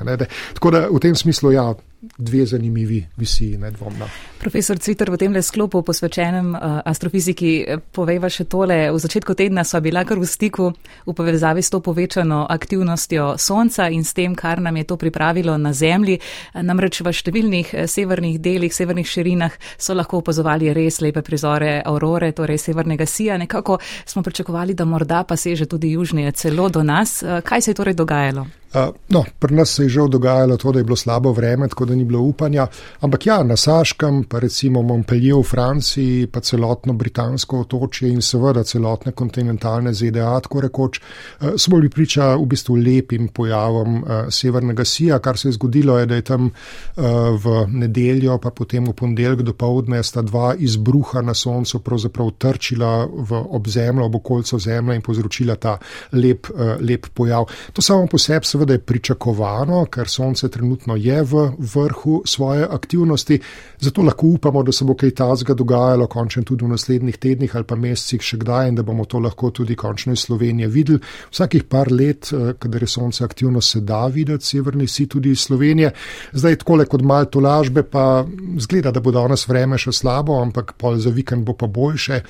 Tako 0.54 0.70
da 0.70 0.86
v 0.90 1.00
tem 1.02 1.14
smislu, 1.14 1.52
ja, 1.52 1.74
dve 2.00 2.46
zanimivi 2.46 3.06
visiji, 3.16 3.58
nedvomno. 3.58 4.06
Profesor 4.38 4.78
Cvitr, 4.78 5.10
v 5.10 5.16
tem 5.18 5.32
le 5.32 5.42
sklopu 5.42 5.82
posvečenem 5.82 6.54
uh, 6.54 6.60
astrofiziki, 6.86 7.50
eh, 7.66 7.80
povejva 7.92 8.30
še 8.30 8.44
tole. 8.46 8.76
V 8.94 8.98
začetku 9.02 9.34
tedna 9.34 9.64
sva 9.66 9.80
bila 9.82 10.04
kar 10.06 10.18
v 10.18 10.26
stiku 10.26 10.70
v 11.06 11.12
povezavi 11.14 11.62
s 11.62 11.70
to 11.70 11.80
povečano 11.82 12.46
aktivnostjo 12.46 13.34
Sonca 13.38 13.88
in 13.90 14.04
s 14.04 14.14
tem, 14.14 14.34
kar 14.34 14.62
nam 14.62 14.76
je 14.76 14.84
to 14.84 14.96
pripravilo 14.96 15.58
na 15.58 15.72
Zemlji. 15.72 16.20
Namreč 16.54 17.02
v 17.02 17.10
številnih 17.10 17.74
severnih 17.90 18.38
delih, 18.38 18.74
severnih 18.74 19.06
širinah 19.06 19.58
so 19.78 19.94
lahko 19.94 20.22
opazovali 20.22 20.70
res 20.72 21.00
lepe 21.02 21.22
prizore 21.22 21.82
aurore, 21.82 22.30
torej 22.32 22.62
severnega 22.62 23.06
sija. 23.06 23.38
Nekako 23.38 23.78
smo 24.06 24.22
pričakovali, 24.22 24.74
da 24.74 24.84
morda 24.84 25.24
pa 25.24 25.36
seže 25.36 25.66
tudi 25.66 25.90
južnije 25.98 26.32
celo 26.32 26.68
do 26.68 26.82
nas. 26.82 27.24
Kaj 27.44 27.62
se 27.62 27.70
je 27.70 27.74
torej 27.74 27.98
dogajalo? 27.98 28.46
Uh, 28.74 28.94
no, 29.08 29.24
pri 29.38 29.54
nas 29.54 29.70
se 29.74 29.82
je 29.82 29.88
že 29.88 30.00
dogajalo 30.08 30.56
to, 30.56 30.72
da 30.72 30.78
je 30.78 30.84
bilo 30.84 30.96
slabo 30.96 31.32
vreme, 31.32 31.68
tako 31.68 31.84
da 31.84 31.94
ni 31.94 32.04
bilo 32.04 32.20
upanja. 32.20 32.66
Ampak 33.00 33.26
ja, 33.26 33.42
na 33.42 33.56
Saškem, 33.56 34.24
pa 34.24 34.38
recimo 34.38 34.82
Montpellier 34.82 35.40
v 35.40 35.42
Franciji, 35.42 36.26
pa 36.26 36.40
celotno 36.40 36.92
britansko 36.92 37.60
otočje 37.60 38.10
in 38.12 38.22
seveda 38.22 38.64
celotne 38.64 39.12
kontinentalne 39.12 39.94
ZDA, 39.94 40.40
tako 40.40 40.60
rekoč, 40.60 41.00
uh, 41.00 41.56
smo 41.56 41.76
bili 41.76 41.88
priča 41.88 42.34
v 42.34 42.46
bistvu 42.46 42.76
lepim 42.76 43.28
pojavom 43.28 44.02
uh, 44.02 44.10
severnega 44.28 44.84
sija. 44.84 45.18
Kar 45.18 45.38
se 45.38 45.48
je 45.48 45.52
zgodilo, 45.52 45.98
je, 45.98 46.06
da 46.06 46.14
je 46.14 46.22
tam 46.22 46.50
v 46.96 47.66
nedeljo, 47.72 48.38
pa 48.38 48.50
potem 48.50 48.84
v 48.84 48.92
ponedeljek 48.92 49.42
do 49.42 49.52
povdne, 49.52 50.02
sta 50.02 50.22
dva 50.22 50.54
izbruha 50.58 51.22
na 51.22 51.34
soncu 51.34 51.80
pravzaprav 51.80 52.30
trčila 52.38 53.06
v 53.06 53.40
obzemljo, 53.58 54.04
ob 54.04 54.14
okoljco 54.20 54.58
zemlje 54.58 54.96
in 54.96 55.02
povzročila 55.02 55.56
ta 55.56 55.78
lep, 56.12 56.46
lep 56.80 57.06
pojav. 57.14 57.46
To 57.72 57.82
samo 57.82 58.06
po 58.06 58.18
sebi 58.18 58.57
seveda 58.58 58.72
je 58.72 58.78
pričakovano, 58.78 59.84
ker 59.86 60.08
Sonce 60.08 60.48
trenutno 60.48 60.96
je 60.96 61.22
v 61.22 61.50
vrhu 61.58 62.22
svoje 62.26 62.66
aktivnosti, 62.70 63.38
zato 63.78 64.02
lahko 64.02 64.26
upamo, 64.26 64.62
da 64.62 64.72
se 64.72 64.84
bo 64.84 64.94
kaj 64.94 65.10
tazga 65.14 65.54
dogajalo 65.54 66.06
končno 66.06 66.42
tudi 66.42 66.64
v 66.64 66.68
naslednjih 66.68 67.16
tednih 67.16 67.54
ali 67.56 67.64
pa 67.64 67.76
mesecih 67.76 68.22
še 68.22 68.38
kdaj 68.42 68.68
in 68.68 68.74
da 68.74 68.82
bomo 68.82 69.04
to 69.04 69.18
lahko 69.18 69.50
tudi 69.50 69.76
končno 69.76 70.12
iz 70.12 70.24
Slovenije 70.26 70.68
videli. 70.68 70.98
Vsakih 71.30 71.64
par 71.64 71.92
let, 71.92 72.32
eh, 72.32 72.54
kadar 72.58 72.82
je 72.82 72.88
Sonce 72.88 73.24
aktivno, 73.24 73.60
se 73.60 73.80
da 73.80 74.06
videti 74.06 74.44
severni 74.44 74.88
si 74.88 75.06
tudi 75.06 75.30
iz 75.30 75.40
Slovenije. 75.40 75.92
Zdaj 76.32 76.56
takole 76.56 76.86
kot 76.86 77.02
mal 77.02 77.26
tolažbe 77.30 77.82
pa 77.82 78.26
zgleda, 78.58 78.90
da 78.90 79.00
bo 79.00 79.10
danes 79.10 79.46
vreme 79.48 79.78
še 79.78 79.92
slabo, 79.92 80.40
ampak 80.42 80.72
pol 80.78 80.96
za 80.96 81.10
vikend 81.10 81.44
bo 81.44 81.52
pa 81.52 81.66
boljše. 81.66 82.20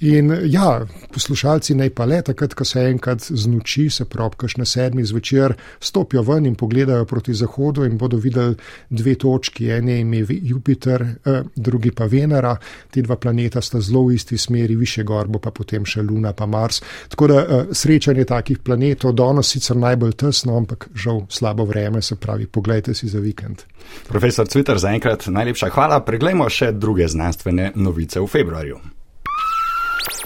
In 0.00 0.34
ja, 0.44 0.80
poslušalci 1.12 1.74
naj 1.74 1.90
pa 1.90 2.04
le 2.04 2.22
takrat, 2.22 2.54
ko 2.54 2.64
se 2.64 2.80
enkrat 2.90 3.30
znoči, 3.30 3.90
se 3.90 4.04
pravi, 4.04 4.36
kaš 4.36 4.56
na 4.56 4.64
sedmi 4.64 5.04
zvečer, 5.04 5.54
stopijo 5.80 6.22
ven 6.22 6.46
in 6.46 6.54
pogledajo 6.54 7.04
proti 7.04 7.34
zahodu 7.34 7.84
in 7.84 7.98
bodo 7.98 8.16
videli 8.16 8.54
dve 8.90 9.14
točki, 9.14 9.70
ene 9.70 10.00
ime 10.00 10.24
Jupiter, 10.28 11.02
eh, 11.02 11.42
drugi 11.54 11.90
pa 11.90 12.04
Venera. 12.04 12.56
Ti 12.90 13.02
dva 13.02 13.16
planeta 13.16 13.60
sta 13.60 13.80
zelo 13.80 14.06
v 14.06 14.14
isti 14.14 14.38
smeri, 14.38 14.76
više 14.76 15.02
gor 15.02 15.28
bo 15.28 15.38
pa 15.38 15.50
potem 15.50 15.84
še 15.84 16.02
Luna 16.02 16.32
pa 16.32 16.46
Mars. 16.46 16.82
Tako 17.08 17.26
da 17.26 17.40
eh, 17.40 17.64
srečanje 17.72 18.24
takih 18.24 18.58
planetov, 18.58 19.12
danes 19.12 19.50
sicer 19.50 19.76
najbolj 19.76 20.12
tesno, 20.12 20.56
ampak 20.56 20.88
žal 20.94 21.26
slabo 21.28 21.64
vreme, 21.64 22.02
se 22.02 22.16
pravi, 22.16 22.46
pogledajte 22.46 22.94
si 22.94 23.08
za 23.08 23.18
vikend. 23.18 23.62
Profesor 24.08 24.48
Cviter, 24.48 24.78
zaenkrat 24.78 25.26
najlepša 25.26 25.70
hvala. 25.70 26.00
Preglejmo 26.04 26.48
še 26.50 26.72
druge 26.72 27.08
znanstvene 27.08 27.72
novice 27.74 28.20
v 28.20 28.26
februarju. 28.26 28.80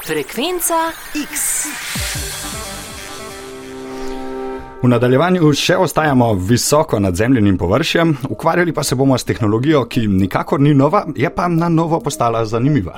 Frekvenca 0.05 0.91
X. 1.15 2.40
V 4.81 4.89
nadaljevanju 4.89 5.51
še 5.53 5.75
ostajamo 5.77 6.31
visoko 6.41 6.97
nad 7.05 7.17
zemljenim 7.17 7.59
površjem, 7.61 8.15
ukvarjali 8.33 8.73
pa 8.73 8.81
se 8.83 8.97
bomo 8.97 9.19
s 9.19 9.27
tehnologijo, 9.29 9.83
ki 9.85 10.07
nikakor 10.09 10.61
ni 10.61 10.71
nova, 10.75 11.03
je 11.17 11.29
pa 11.35 11.49
na 11.53 11.69
novo 11.69 11.99
postala 12.01 12.47
zanimiva. 12.49 12.95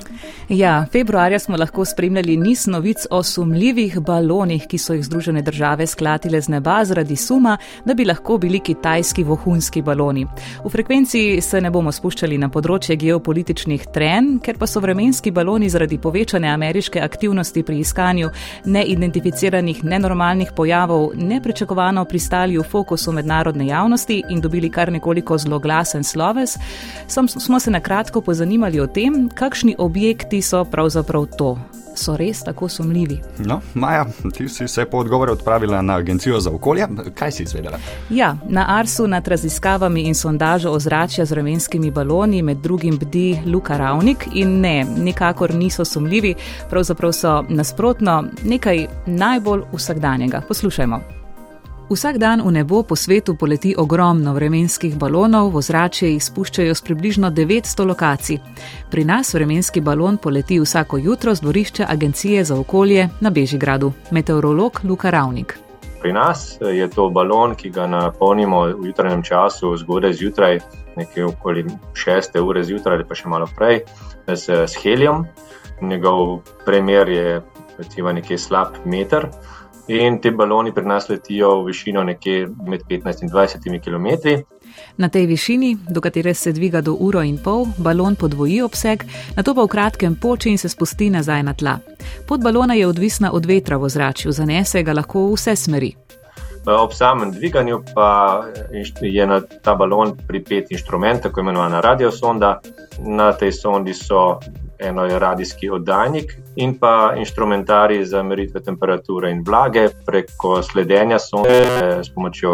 Ja, 0.49 0.87
februarja 0.93 1.41
smo 1.43 1.59
lahko 1.59 1.83
spremljali 1.85 2.37
niz 2.37 2.69
novic 2.71 3.07
o 3.11 3.23
sumljivih 3.23 3.97
balonih, 4.01 4.69
ki 4.71 4.79
so 4.79 4.95
jih 4.95 5.03
Združene 5.05 5.43
države 5.43 5.87
sklatile 5.87 6.41
z 6.41 6.53
neba 6.55 6.85
zaradi 6.85 7.17
suma, 7.17 7.57
da 7.85 7.95
bi 7.99 8.07
lahko 8.07 8.39
bili 8.39 8.61
kitajski 8.61 9.25
vohunski 9.25 9.83
baloni. 9.83 10.23
V 10.65 10.71
frekvenciji 10.71 11.41
se 11.41 11.61
ne 11.61 11.71
bomo 11.71 11.91
spuščali 11.91 12.39
na 12.39 12.47
področje 12.47 12.95
geopolitičnih 12.97 13.89
tren, 13.91 14.37
ker 14.39 14.55
pa 14.55 14.71
so 14.71 14.81
vremenski 14.81 15.35
baloni 15.35 15.71
zaradi 15.71 15.99
povečane 15.99 16.55
ameriške 16.55 17.03
aktivnosti 17.03 17.67
pri 17.67 17.83
iskanju 17.83 18.31
neidentificiranih 18.71 19.83
nenormalnih 19.83 20.55
pojavov 20.55 21.11
neprečakovani 21.19 21.72
pričakovano 21.73 22.05
pristali 22.05 22.59
v 22.59 22.63
fokusu 22.63 23.13
mednarodne 23.13 23.67
javnosti 23.67 24.23
in 24.29 24.41
dobili 24.41 24.71
kar 24.71 24.93
nekoliko 24.93 25.39
zloglasen 25.39 26.05
sloves, 26.05 26.59
Sam, 27.07 27.29
smo 27.29 27.61
se 27.61 27.71
na 27.71 27.81
kratko 27.81 28.21
pozanimali 28.21 28.81
o 28.81 28.87
tem, 28.87 29.29
kakšni 29.35 29.77
objekti 29.79 30.43
so 30.43 30.65
pravzaprav 30.65 31.27
to. 31.39 31.59
So 31.95 32.17
res 32.17 32.43
tako 32.45 32.69
sumljivi? 32.69 33.21
No, 33.39 33.61
Maja, 33.75 34.07
ti 34.37 34.49
si 34.49 34.69
se 34.69 34.85
po 34.85 34.97
odgovoru 34.97 35.33
odpravila 35.33 35.83
na 35.83 35.97
Agencijo 35.97 36.41
za 36.41 36.51
okolje. 36.51 36.87
Kaj 37.15 37.33
si 37.33 37.43
izvedela? 37.43 37.79
Ja, 38.11 38.37
na 38.49 38.65
Arsu 38.69 39.07
nad 39.07 39.29
raziskavami 39.29 40.03
in 40.03 40.15
sondažo 40.15 40.71
ozračja 40.71 41.25
z 41.25 41.31
vremenskimi 41.31 41.91
baloni 41.91 42.43
med 42.43 42.57
drugim 42.57 42.99
bdi 42.99 43.43
Luka 43.47 43.77
Ravnik 43.77 44.29
in 44.35 44.61
ne, 44.61 44.85
nikakor 44.99 45.55
niso 45.55 45.85
sumljivi, 45.85 46.35
pravzaprav 46.71 47.13
so 47.13 47.45
nasprotno 47.49 48.25
nekaj 48.45 48.87
najbolj 49.07 49.63
vsakdanjega. 49.73 50.41
Poslušajmo. 50.49 51.22
Vsak 51.91 52.19
dan 52.19 52.39
v 52.41 52.53
nebo 52.55 52.83
po 52.87 52.97
svetu 52.97 53.35
poleti 53.35 53.75
ogromno 53.75 54.33
vremenskih 54.35 54.95
balonov, 54.95 55.51
v 55.51 55.57
ozračje 55.59 56.13
jih 56.13 56.23
spuščajo 56.23 56.75
z 56.75 56.83
približno 56.87 57.31
900 57.35 57.87
lokacij. 57.87 58.39
Pri 58.91 59.03
nas 59.05 59.35
vremenski 59.35 59.81
balon 59.81 60.17
poleti 60.17 60.61
vsako 60.61 61.03
jutro 61.03 61.35
z 61.35 61.43
dvorišča 61.43 61.87
Agencije 61.91 62.45
za 62.45 62.55
okolje 62.55 63.09
na 63.21 63.31
Bežigradu. 63.31 63.93
Meteorolog 64.11 64.81
Luka 64.85 65.11
Ravnik. 65.11 65.59
Pri 66.01 66.13
nas 66.13 66.59
je 66.61 66.89
to 66.91 67.11
balon, 67.11 67.55
ki 67.55 67.71
ga 67.71 67.87
napolnimo 67.87 68.63
v 68.79 68.87
jutranjem 68.87 69.23
času, 69.23 69.77
zgodaj 69.77 70.13
zjutraj, 70.13 70.59
nekje 70.97 71.25
okoli 71.25 71.67
6 71.95 72.39
ure 72.41 72.63
zjutraj 72.65 72.95
ali 72.95 73.05
pa 73.05 73.15
še 73.15 73.29
malo 73.29 73.47
prej, 73.59 73.83
s, 74.27 74.49
s 74.49 74.79
helijem. 74.83 75.27
Njegov 75.83 76.47
premjer 76.65 77.09
je 77.09 77.43
recimo 77.79 78.13
nekje 78.13 78.39
slab 78.39 78.79
meter. 78.85 79.29
In 79.89 80.21
ti 80.21 80.31
baloni 80.31 80.73
pri 80.73 80.87
nas 80.87 81.09
letijo 81.09 81.63
v 81.63 81.67
višino 81.67 82.05
nekje 82.05 82.49
med 82.67 82.83
15 82.89 83.23
in 83.23 83.31
20 83.31 83.81
km. 83.85 84.43
Na 84.97 85.09
tej 85.09 85.27
višini, 85.27 85.77
do 85.89 86.01
katere 86.01 86.35
se 86.35 86.53
dviga 86.53 86.81
do 86.81 86.95
uro 87.01 87.23
in 87.23 87.39
pol, 87.39 87.67
balon 87.79 88.15
podvoji 88.17 88.63
obseg, 88.63 89.05
na 89.37 89.43
to 89.43 89.55
pa 89.55 89.65
v 89.65 89.69
kratkem 89.69 90.15
poči 90.15 90.51
in 90.51 90.59
se 90.59 90.69
spusti 90.69 91.11
nazaj 91.11 91.43
na 91.43 91.55
tla. 91.55 91.79
Pod 92.29 92.43
balona 92.43 92.75
je 92.75 92.87
odvisna 92.87 93.33
od 93.33 93.47
vetra 93.47 93.77
v 93.77 93.91
ozračju, 93.91 94.33
zanese 94.33 94.83
ga 94.83 94.93
lahko 94.93 95.27
v 95.27 95.35
vse 95.35 95.57
smeri. 95.57 95.93
Ob 96.67 96.93
samem 96.95 97.33
dviganju 97.33 97.83
pa 97.95 98.45
je 99.01 99.27
na 99.27 99.41
ta 99.41 99.75
balon 99.75 100.15
pripet 100.29 100.71
inštrument, 100.71 101.23
tako 101.23 101.41
imenovana 101.41 101.81
radiosonda. 101.81 102.61
Na 102.99 103.33
tej 103.33 103.53
sondi 103.53 103.95
so 103.95 104.39
eno 104.79 105.05
je 105.05 105.19
radijski 105.19 105.71
oddajnik 105.71 106.37
in 106.57 106.79
pa 106.79 107.15
inštrumentari 107.17 108.05
za 108.07 108.23
meritve 108.23 108.61
temperature 108.61 109.31
in 109.31 109.43
vlage 109.47 109.89
preko 110.07 110.63
sledenja 110.63 111.19
sonde 111.19 111.63
s 112.03 112.11
pomočjo 112.15 112.53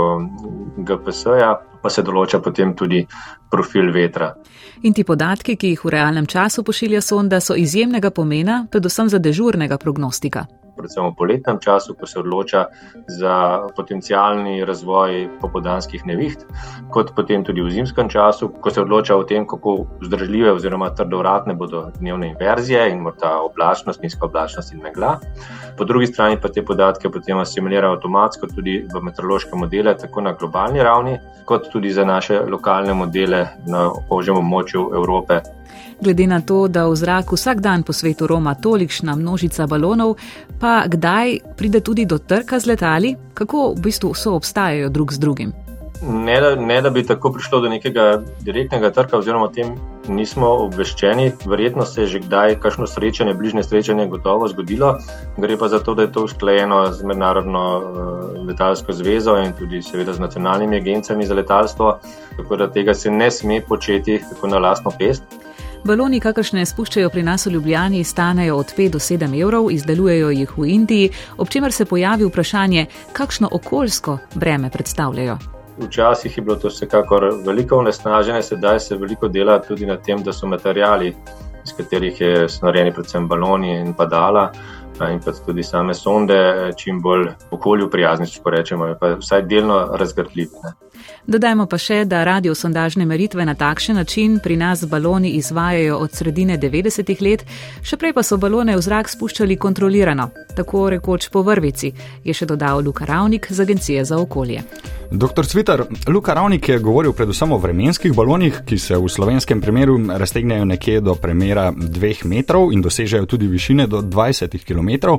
GPS-ja, 0.77 1.55
pa 1.83 1.91
se 1.91 2.03
določa 2.03 2.41
potem 2.43 2.75
tudi 2.77 3.05
profil 3.51 3.93
vetra. 3.95 4.35
In 4.83 4.95
ti 4.95 5.05
podatki, 5.05 5.57
ki 5.57 5.75
jih 5.75 5.85
v 5.85 5.95
realnem 5.95 6.27
času 6.27 6.63
pošilja 6.63 7.03
sonda, 7.03 7.41
so 7.41 7.57
izjemnega 7.59 8.11
pomena, 8.11 8.67
predvsem 8.71 9.11
za 9.11 9.19
dežurnega 9.19 9.79
prognostika 9.79 10.47
predvsem 10.79 11.05
v 11.11 11.15
poletnem 11.19 11.59
času, 11.61 11.95
ko 11.99 12.07
se 12.07 12.19
odloča 12.21 12.65
za 13.09 13.35
potencijalni 13.77 14.65
razvoj 14.65 15.29
popodanskih 15.41 16.07
neviht, 16.07 16.45
kot 16.95 17.13
potem 17.17 17.45
tudi 17.45 17.65
v 17.65 17.73
zimskem 17.75 18.09
času, 18.09 18.49
ko 18.63 18.71
se 18.71 18.83
odloča 18.83 19.17
o 19.17 19.27
tem, 19.29 19.47
kako 19.47 19.77
vzdržljive 20.03 20.53
oziroma 20.53 20.91
trdovratne 20.95 21.55
bodo 21.59 21.89
dnevne 21.99 22.33
inverzije 22.33 22.89
in 22.93 23.03
morda 23.03 23.35
oblačnost, 23.43 24.03
nizka 24.03 24.27
oblačnost 24.27 24.73
in 24.73 24.83
megla. 24.83 25.19
Po 25.79 25.85
drugi 25.85 26.07
strani 26.07 26.39
pa 26.41 26.49
te 26.49 26.65
podatke 26.65 27.11
potem 27.11 27.39
asimilira 27.39 27.91
avtomatsko 27.93 28.51
tudi 28.55 28.81
v 28.87 29.03
meteorološke 29.03 29.57
modele, 29.57 29.97
tako 29.99 30.25
na 30.27 30.33
globalni 30.33 30.83
ravni, 30.83 31.19
kot 31.49 31.71
tudi 31.73 31.91
za 31.91 32.05
naše 32.05 32.41
lokalne 32.51 32.95
modele 32.95 33.47
na 33.67 33.89
ožjem 34.11 34.37
območju 34.37 34.91
Evrope 34.95 35.41
glede 36.01 36.27
na 36.27 36.41
to, 36.41 36.69
da 36.69 36.87
v 36.87 36.97
zrak 36.97 37.33
vsak 37.33 37.61
dan 37.61 37.83
po 37.83 37.93
svetu 37.93 38.27
roma 38.27 38.55
tolikšna 38.55 39.17
množica 39.17 39.67
balonov, 39.67 40.17
pa 40.61 40.85
kdaj 40.87 41.57
pride 41.57 41.81
tudi 41.81 42.07
do 42.07 42.19
trka 42.19 42.61
z 42.61 42.67
letali, 42.67 43.17
kako 43.35 43.73
v 43.75 43.81
bistvu 43.81 44.15
so 44.15 44.35
obstajajo 44.35 44.89
drug 44.89 45.13
z 45.13 45.19
drugim. 45.19 45.53
ne 46.03 46.41
da, 46.41 46.55
ne 46.55 46.83
da 46.83 46.91
bi 46.91 47.07
tako 47.07 47.33
prišlo 47.33 47.61
do 47.61 47.69
nekega 47.69 48.23
direktnega 48.41 48.91
trka, 48.91 49.19
oziroma 49.19 49.45
o 49.45 49.53
tem 49.53 49.75
nismo 50.09 50.49
obveščeni. 50.65 51.33
Verjetno 51.47 51.85
se 51.85 52.03
je 52.03 52.07
že 52.07 52.21
kdaj 52.21 52.59
kakšno 52.63 52.87
srečanje, 52.87 53.35
bližnje 53.35 53.63
srečanje, 53.63 54.07
gotovo 54.07 54.49
zgodilo. 54.49 54.95
Gre 55.37 55.57
pa 55.59 55.69
za 55.69 55.79
to, 55.79 55.95
da 55.95 56.07
je 56.07 56.13
to 56.13 56.25
usklajeno 56.25 56.85
z 56.93 57.03
Mednarodno 57.03 57.65
uh, 57.79 58.47
letalsko 58.47 58.93
zvezo 58.93 59.37
in 59.43 59.53
tudi 59.59 59.83
seveda 59.83 60.13
z 60.13 60.21
nacionalnimi 60.21 60.77
agencijami 60.77 61.27
za 61.27 61.35
letalstvo, 61.35 61.99
tako 62.37 62.57
da 62.57 62.71
tega 62.71 62.95
se 62.95 63.11
ne 63.11 63.31
sme 63.31 63.61
početi 63.61 64.21
tako 64.31 64.47
na 64.47 64.59
lastno 64.59 64.93
pest. 64.99 65.23
Baloni, 65.85 66.19
kakršne 66.21 66.65
spuščajo 66.67 67.11
pri 67.15 67.23
nas 67.23 67.47
v 67.47 67.53
Ljubljani, 67.55 68.05
stanejo 68.05 68.57
od 68.59 68.73
5 68.77 68.91
do 68.91 68.99
7 68.99 69.35
evrov, 69.43 69.71
izdelujejo 69.71 70.31
jih 70.31 70.57
v 70.59 70.67
Indiji, 70.75 71.11
ob 71.39 71.49
čemer 71.49 71.73
se 71.73 71.85
pojavi 71.85 72.27
vprašanje, 72.27 72.87
kakšno 73.13 73.49
okoljsko 73.53 74.19
breme 74.35 74.71
predstavljajo. 74.71 75.39
Včasih 75.79 76.37
je 76.37 76.43
bilo 76.43 76.57
to 76.57 76.69
vsekakor 76.69 77.29
veliko 77.47 77.79
onesnažene, 77.79 78.43
sedaj 78.43 78.81
se 78.81 78.97
veliko 78.97 79.29
dela 79.29 79.61
tudi 79.63 79.87
na 79.87 79.97
tem, 79.97 80.23
da 80.23 80.33
so 80.33 80.47
materijali, 80.47 81.15
iz 81.65 81.73
katerih 81.77 82.21
je 82.21 82.47
narejeni 82.63 82.93
predvsem 82.93 83.29
baloni 83.29 83.77
in 83.79 83.95
padala. 83.95 84.51
In 84.99 85.21
pa 85.23 85.31
tudi 85.47 85.63
same 85.63 85.95
sonde, 85.95 86.73
čim 86.77 86.99
bolj 87.03 87.29
okolju 87.55 87.87
prijazni, 87.91 88.27
če 88.27 88.41
rečemo, 88.51 88.89
vsaj 89.21 89.45
delno 89.47 89.77
razgrljive. 89.95 90.75
Dodajmo 91.27 91.67
pa 91.67 91.79
še, 91.79 92.05
da 92.05 92.25
radiosondažne 92.25 93.07
meritve 93.07 93.45
na 93.45 93.55
takšen 93.55 93.97
način 93.97 94.39
pri 94.43 94.57
nas 94.57 94.85
baloni 94.85 95.31
izvajajo 95.39 95.99
od 95.99 96.13
sredine 96.13 96.59
90-ih 96.59 97.23
let, 97.23 97.45
še 97.83 97.97
prej 97.97 98.13
pa 98.17 98.23
so 98.23 98.37
balone 98.37 98.77
v 98.77 98.83
zrak 98.83 99.09
spuščali 99.09 99.57
kontrolirano, 99.57 100.31
tako 100.57 100.89
rekoč 100.91 101.29
po 101.33 101.43
vrvici, 101.43 101.93
je 102.25 102.35
še 102.35 102.47
dodal 102.47 102.85
Luka 102.85 103.05
Ravnik 103.05 103.51
z 103.51 103.61
Agencije 103.61 104.05
za 104.05 104.19
okolje. 104.19 104.65
Dr. 105.11 105.47
Cvitar, 105.47 105.85
Luka 106.09 106.35
Ravnik 106.35 106.69
je 106.69 106.79
govoril 106.79 107.13
predvsem 107.13 107.53
o 107.53 107.59
vremenskih 107.59 108.13
balonih, 108.13 108.61
ki 108.67 108.79
se 108.79 108.97
v 108.97 109.09
slovenskem 109.09 109.61
primeru 109.61 109.97
raztegnejo 110.09 110.65
nekje 110.65 111.01
do 111.01 111.15
premjera 111.15 111.73
2 111.73 112.27
metrov 112.27 112.73
in 112.73 112.83
dosežejo 112.83 113.27
tudi 113.27 113.47
višine 113.47 113.87
do 113.87 114.03
20 114.03 114.59
km. 114.65 115.17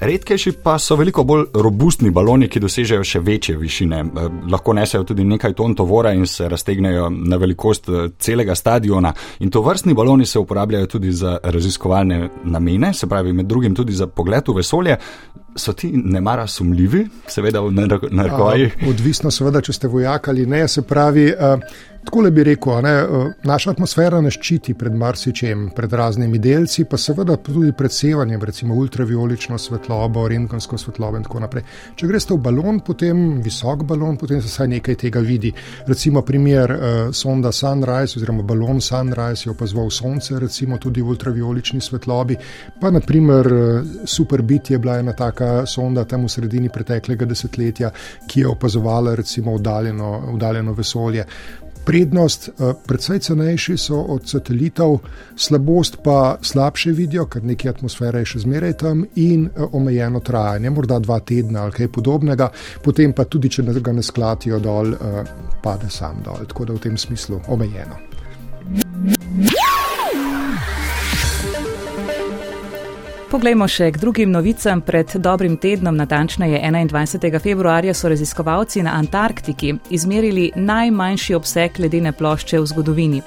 Redkejši 0.00 0.52
pa 0.62 0.78
so 0.78 0.96
veliko 0.96 1.24
bolj 1.24 1.46
robustni 1.54 2.10
baloni, 2.10 2.48
ki 2.48 2.60
dosežejo 2.60 3.04
še 3.04 3.20
večje 3.20 3.56
višine. 3.56 4.00
Eh, 4.00 4.28
lahko 4.52 4.72
nesejo 4.72 5.04
tudi 5.04 5.19
nekaj 5.24 5.52
ton 5.52 5.74
tovora 5.74 6.12
in 6.12 6.26
se 6.26 6.48
raztegnejo 6.48 7.10
na 7.10 7.36
velikost 7.36 7.88
eh, 7.88 8.08
celega 8.18 8.54
stadiona. 8.54 9.12
In 9.40 9.50
to 9.50 9.62
vrstni 9.62 9.94
baloni 9.94 10.26
se 10.26 10.38
uporabljajo 10.38 10.86
tudi 10.86 11.12
za 11.12 11.38
raziskovalne 11.42 12.28
namene, 12.44 12.92
se 12.94 13.06
pravi 13.06 13.32
med 13.32 13.46
drugim 13.46 13.74
tudi 13.74 13.92
za 13.92 14.06
pogled 14.06 14.48
v 14.48 14.56
vesolje. 14.56 14.96
So 15.56 15.72
ti 15.72 15.90
nemara 15.92 16.46
sumljivi, 16.46 17.06
seveda 17.26 17.60
v 17.60 17.72
narekovajih? 18.10 18.76
Odvisno, 18.88 19.30
seveda, 19.30 19.60
če 19.60 19.72
ste 19.72 19.88
vojak 19.88 20.28
ali 20.28 20.46
ne. 20.46 20.68
Se 20.68 20.82
pravi, 20.82 21.26
uh, 21.32 21.58
Tako 22.04 22.30
bi 22.30 22.44
rekel, 22.44 22.82
ne, 22.82 22.90
eh, 22.90 23.32
naša 23.44 23.70
atmosfera 23.70 24.20
nas 24.20 24.34
ščiti 24.34 24.72
pred 24.74 24.94
marsičem, 24.96 25.66
pred 25.76 25.92
raznimi 25.92 26.38
delci, 26.38 26.84
pa 26.88 26.96
seveda 26.96 27.36
tudi 27.36 27.72
pred 27.76 27.92
sevanjem, 27.92 28.40
recimo 28.42 28.74
ultraviolično 28.74 29.58
svetlobo, 29.58 30.24
rentgensko 30.28 30.78
svetlobo 30.78 31.20
in 31.20 31.26
tako 31.28 31.42
naprej. 31.44 31.64
Če 31.96 32.08
greste 32.08 32.34
v 32.34 32.40
balon, 32.40 32.80
potem 32.80 33.42
visok 33.44 33.84
balon, 33.84 34.16
potem 34.16 34.40
se 34.40 34.48
vsaj 34.48 34.68
nekaj 34.72 34.96
tega 35.04 35.20
vidi. 35.20 35.52
Recimo 35.86 36.22
primer 36.22 36.72
uh, 36.72 37.12
sonda 37.12 37.52
Sunrise 37.52 38.18
oziroma 38.18 38.42
balon 38.42 38.80
Sunrise 38.80 39.46
je 39.46 39.52
opazoval 39.52 39.90
sonce, 39.90 40.38
recimo 40.40 40.78
tudi 40.78 41.04
v 41.04 41.12
ultraviolični 41.14 41.80
svetlobi, 41.80 42.36
pa 42.80 42.90
naprimer 42.90 43.52
uh, 43.52 43.96
Superbit 44.04 44.70
je 44.70 44.78
bila 44.78 44.98
ena 44.98 45.12
taka 45.12 45.66
sonda 45.66 46.04
tam 46.04 46.24
v 46.24 46.32
sredini 46.32 46.72
preteklega 46.72 47.28
desetletja, 47.28 47.92
ki 48.26 48.40
je 48.40 48.48
opazovala 48.48 49.14
recimo 49.14 49.54
oddaljeno, 49.54 50.14
oddaljeno 50.32 50.72
vesolje 50.72 51.26
prednost, 51.84 52.48
eh, 52.48 52.72
predvsej 52.86 53.18
cenejši 53.18 53.76
so 53.76 54.00
od 54.00 54.28
satelitov, 54.28 54.98
slabost 55.36 55.96
pa 56.04 56.38
slabše 56.42 56.92
vidijo, 56.92 57.26
ker 57.26 57.44
nekaj 57.44 57.70
atmosfere 57.70 58.18
je 58.18 58.24
še 58.34 58.38
zmeraj 58.44 58.72
tam 58.72 59.04
in 59.16 59.46
eh, 59.46 59.62
omejeno 59.72 60.20
trajanje, 60.20 60.70
morda 60.70 60.98
dva 60.98 61.20
tedna 61.20 61.62
ali 61.62 61.72
kaj 61.72 61.88
podobnega, 61.88 62.50
potem 62.84 63.12
pa 63.12 63.24
tudi, 63.24 63.48
če 63.48 63.62
ga 63.62 63.92
ne 63.92 64.02
sklatijo 64.02 64.58
dol, 64.58 64.94
eh, 64.94 65.24
pade 65.62 65.90
sam 65.90 66.22
dol. 66.24 66.46
Tako 66.46 66.64
da 66.64 66.72
v 66.72 66.78
tem 66.78 66.96
smislu 66.96 67.40
omejeno. 67.48 67.96
Poglejmo 73.30 73.68
še 73.70 73.92
k 73.94 74.00
drugim 74.02 74.32
novicam. 74.34 74.80
Pred 74.82 75.12
dobrim 75.22 75.52
tednom, 75.62 75.94
natančneje 75.94 76.58
21. 76.66 77.38
februarja, 77.38 77.92
so 77.94 78.08
raziskovalci 78.10 78.82
na 78.82 78.96
Antarktiki 78.98 79.70
izmerili 79.94 80.48
najmanjši 80.56 81.36
obseg 81.38 81.78
ledene 81.78 82.10
plošče 82.10 82.58
v 82.58 82.66
zgodovini. 82.66 83.20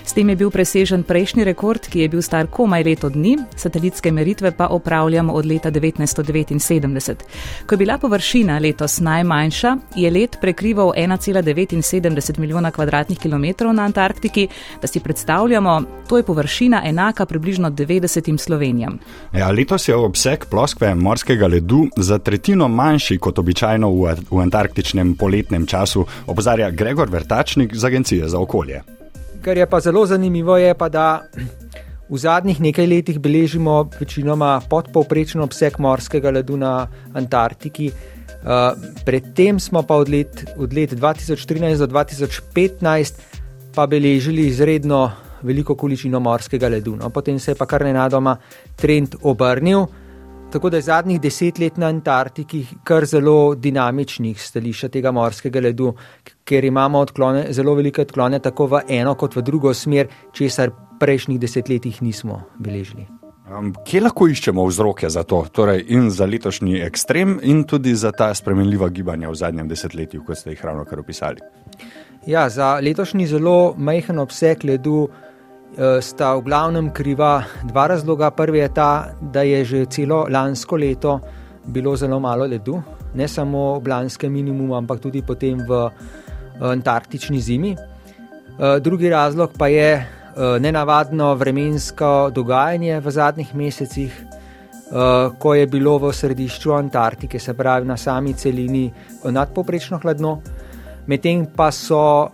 S 0.00 0.16
tem 0.16 0.32
je 0.32 0.36
bil 0.40 0.48
presežen 0.48 1.04
prejšnji 1.04 1.44
rekord, 1.44 1.84
ki 1.92 2.00
je 2.00 2.08
bil 2.08 2.22
star 2.24 2.48
komaj 2.48 2.86
leto 2.88 3.10
dni, 3.12 3.34
satelitske 3.52 4.08
meritve 4.08 4.54
pa 4.56 4.70
opravljamo 4.72 5.36
od 5.36 5.44
leta 5.44 5.68
1979. 5.68 7.26
Ko 7.66 7.76
je 7.76 7.82
bila 7.84 7.98
površina 8.00 8.56
letos 8.64 8.96
najmanjša, 9.04 9.76
je 10.00 10.08
let 10.10 10.40
prekrival 10.40 10.94
1,79 10.96 12.38
milijona 12.38 12.72
kvadratnih 12.72 13.20
kilometrov 13.20 13.76
na 13.76 13.84
Antarktiki. 13.84 14.48
Da 14.80 14.88
si 14.88 15.04
predstavljamo, 15.04 15.76
to 16.08 16.16
je 16.16 16.24
površina 16.24 16.80
enaka 16.88 17.28
približno 17.28 17.70
90 17.70 18.38
Slovenijam. 18.40 18.98
Ja 19.36 19.49
letos 19.50 19.88
je 19.88 19.96
obseg 19.96 20.44
ploskve 20.50 20.94
morskega 20.94 21.46
ledu 21.46 21.86
za 21.96 22.18
tretjino 22.18 22.68
manjši 22.68 23.18
kot 23.18 23.38
običajno 23.38 23.90
v, 23.90 24.14
v 24.30 24.40
antarktičnem 24.42 25.14
poletnem 25.16 25.66
času, 25.66 26.04
opozarja 26.26 26.70
Gregor 26.70 27.10
Vrtačnik 27.10 27.74
z 27.74 27.84
Agencije 27.84 28.28
za 28.28 28.38
okolje. 28.38 28.82
Kar 29.42 29.56
je 29.56 29.66
pa 29.66 29.80
zelo 29.80 30.06
zanimivo, 30.06 30.56
je 30.56 30.74
pa, 30.74 30.88
da 30.88 31.22
v 32.10 32.18
zadnjih 32.18 32.60
nekaj 32.60 32.86
letih 32.86 33.18
beležimo 33.18 33.88
večinoma 34.00 34.60
podpovprečen 34.70 35.40
obseg 35.40 35.78
morskega 35.78 36.30
ledu 36.30 36.56
na 36.56 36.88
Antarktiki. 37.14 37.90
Uh, 38.40 38.74
predtem 39.06 39.60
smo 39.60 39.82
pa 39.82 39.94
od 39.94 40.08
let, 40.08 40.44
od 40.56 40.72
let 40.74 40.92
2013 40.92 41.78
do 41.78 41.86
2015 41.86 43.14
pa 43.74 43.86
beležili 43.86 44.46
izredno 44.46 45.10
veliko 45.42 45.74
količino 45.74 46.20
morskega 46.20 46.68
ledu. 46.68 46.96
No, 46.96 47.10
potem 47.10 47.38
se 47.38 47.50
je 47.50 47.58
pa 47.58 47.66
kar 47.66 47.84
nenadoma 47.84 48.36
trend 48.76 49.16
obrnil. 49.22 49.86
Tako 50.50 50.70
da 50.70 50.76
je 50.76 50.82
zadnjih 50.82 51.20
deset 51.20 51.58
let 51.58 51.76
na 51.76 51.86
Antarktiki 51.86 52.64
kar 52.84 53.04
zelo 53.06 53.54
dinamičnih 53.54 54.42
stališč 54.42 54.88
tega 54.90 55.12
morskega 55.14 55.60
ledu, 55.60 55.92
ker 56.44 56.64
imamo 56.64 56.98
odklone, 57.06 57.46
zelo 57.54 57.74
velike 57.78 58.02
odklone 58.02 58.40
tako 58.42 58.66
v 58.66 58.82
eno 58.88 59.14
kot 59.14 59.36
v 59.36 59.46
drugo 59.46 59.74
smer, 59.74 60.10
česar 60.34 60.74
prejšnjih 61.00 61.38
desetletjih 61.40 62.02
nismo 62.02 62.42
beležili. 62.58 63.06
Um, 63.50 63.72
kje 63.86 64.04
lahko 64.04 64.28
iščemo 64.30 64.62
vzroke 64.66 65.08
za 65.10 65.24
to, 65.26 65.40
torej 65.52 65.80
in 65.90 66.10
za 66.14 66.26
letošnji 66.26 66.82
ekstrem, 66.86 67.38
in 67.42 67.64
tudi 67.66 67.94
za 67.98 68.12
ta 68.14 68.28
spremenljiva 68.34 68.88
gibanja 68.94 69.30
v 69.30 69.38
zadnjem 69.38 69.70
desetletju, 69.70 70.22
kot 70.26 70.38
ste 70.38 70.52
jih 70.52 70.62
ravno 70.64 70.84
kar 70.86 71.00
opisali? 71.02 71.42
Ja, 72.26 72.48
za 72.48 72.76
letošnji 72.82 73.26
zelo 73.26 73.74
majhen 73.76 74.18
obseg 74.22 74.64
ledu. 74.64 75.08
Eh, 75.80 75.96
sta 76.04 76.36
v 76.36 76.44
glavnem 76.44 76.92
kriva 76.92 77.40
dva 77.64 77.88
razloga. 77.88 78.28
Prvi 78.36 78.58
je 78.60 78.68
ta, 78.68 79.16
da 79.16 79.40
je 79.40 79.64
že 79.64 79.86
celo 79.88 80.28
lansko 80.28 80.76
leto 80.76 81.20
bilo 81.64 81.96
zelo 81.96 82.20
malo 82.20 82.44
ledu, 82.44 82.82
ne 83.16 83.24
samo 83.28 83.80
v 83.80 83.88
lanskem 83.88 84.28
minimumu, 84.28 84.76
ampak 84.76 85.00
tudi 85.00 85.24
potem 85.24 85.56
v 85.56 85.72
eh, 85.72 86.72
antarktični 86.76 87.40
zimi. 87.40 87.72
Eh, 87.72 88.80
drugi 88.80 89.08
razlog 89.08 89.56
pa 89.56 89.72
je 89.72 90.20
nenavadno 90.40 91.34
vremensko 91.34 92.30
dogajanje 92.30 93.00
v 93.00 93.10
zadnjih 93.10 93.50
mesecih, 93.54 94.12
ko 95.38 95.54
je 95.54 95.66
bilo 95.66 95.98
v 95.98 96.12
središču 96.14 96.72
Antarktike, 96.72 97.38
se 97.38 97.52
pravi 97.54 97.84
na 97.86 97.96
sami 97.96 98.32
celini, 98.34 98.86
nadpoprečno 99.26 99.98
hladno 99.98 100.38
medtem 101.10 101.46
pa 101.56 101.70
so 101.74 102.30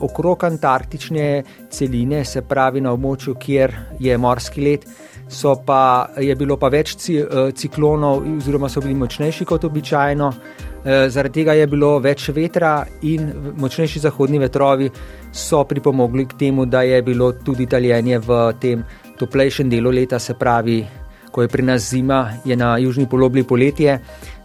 okrog 0.00 0.44
antarktične 0.44 1.42
celine, 1.70 2.24
se 2.24 2.42
pravi 2.42 2.80
na 2.80 2.92
območju, 2.92 3.34
kjer 3.40 3.74
je 4.00 4.18
morski 4.18 4.64
led, 4.64 4.86
pa, 5.66 6.08
je 6.18 6.34
bilo 6.36 6.56
pa 6.56 6.68
več 6.68 6.94
uh, 6.94 7.50
ciklonov, 7.54 8.22
oziroma 8.38 8.68
so 8.68 8.80
bili 8.80 8.94
močnejši 8.94 9.44
kot 9.44 9.64
običajno. 9.64 10.28
Uh, 10.28 11.08
zaradi 11.08 11.40
tega 11.40 11.54
je 11.54 11.66
bilo 11.66 11.98
več 11.98 12.28
vetra 12.28 12.84
in 13.02 13.32
močnejši 13.56 14.00
zahodni 14.00 14.38
vetrovi 14.38 14.90
so 15.32 15.64
pripomogli 15.64 16.26
k 16.26 16.38
temu, 16.38 16.66
da 16.66 16.82
je 16.82 17.00
bilo 17.02 17.32
tudi 17.32 17.66
taljenje 17.66 18.18
v 18.18 18.52
tem 18.60 18.84
toplejšem 19.18 19.70
delu 19.70 19.90
leta, 19.90 20.18
se 20.18 20.34
pravi, 20.34 20.84
ko 21.30 21.42
je 21.42 21.48
pri 21.48 21.62
nas 21.62 21.88
zima, 21.90 22.40
je 22.44 22.56
na 22.56 22.76
južni 22.78 23.08
polobli 23.08 23.42
poletje, 23.42 23.98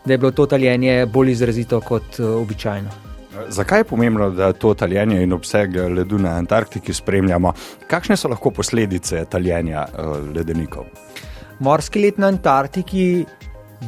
da 0.05 0.13
je 0.13 0.17
bilo 0.17 0.31
to 0.31 0.45
taljenje 0.45 1.05
bolj 1.05 1.31
izrazito 1.35 1.81
kot 1.81 2.19
uh, 2.19 2.41
običajno. 2.41 3.08
Zakaj 3.47 3.79
je 3.79 3.83
pomembno, 3.83 4.29
da 4.29 4.53
to 4.53 4.73
taljenje 4.73 5.23
in 5.23 5.33
obseg 5.33 5.75
ledu 5.75 6.17
na 6.17 6.29
Antarktiki 6.29 6.93
spremljamo? 6.93 7.53
Kakšne 7.87 8.17
so 8.17 8.27
lahko 8.27 8.51
posledice 8.51 9.25
taljenja 9.25 9.85
uh, 9.87 10.17
ledenikov? 10.35 10.85
Morski 11.59 11.99
led 11.99 12.19
na 12.19 12.27
Antarktiki 12.27 13.25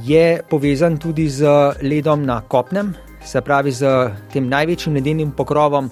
je 0.04 0.42
povezan 0.50 0.98
tudi 0.98 1.30
z 1.30 1.48
ledom 1.82 2.26
na 2.26 2.42
kopnem, 2.42 2.94
se 3.26 3.42
pravi 3.42 3.72
z 3.72 4.10
tem 4.34 4.48
največjim 4.50 4.96
ledenim 4.96 5.32
pokrovom, 5.32 5.90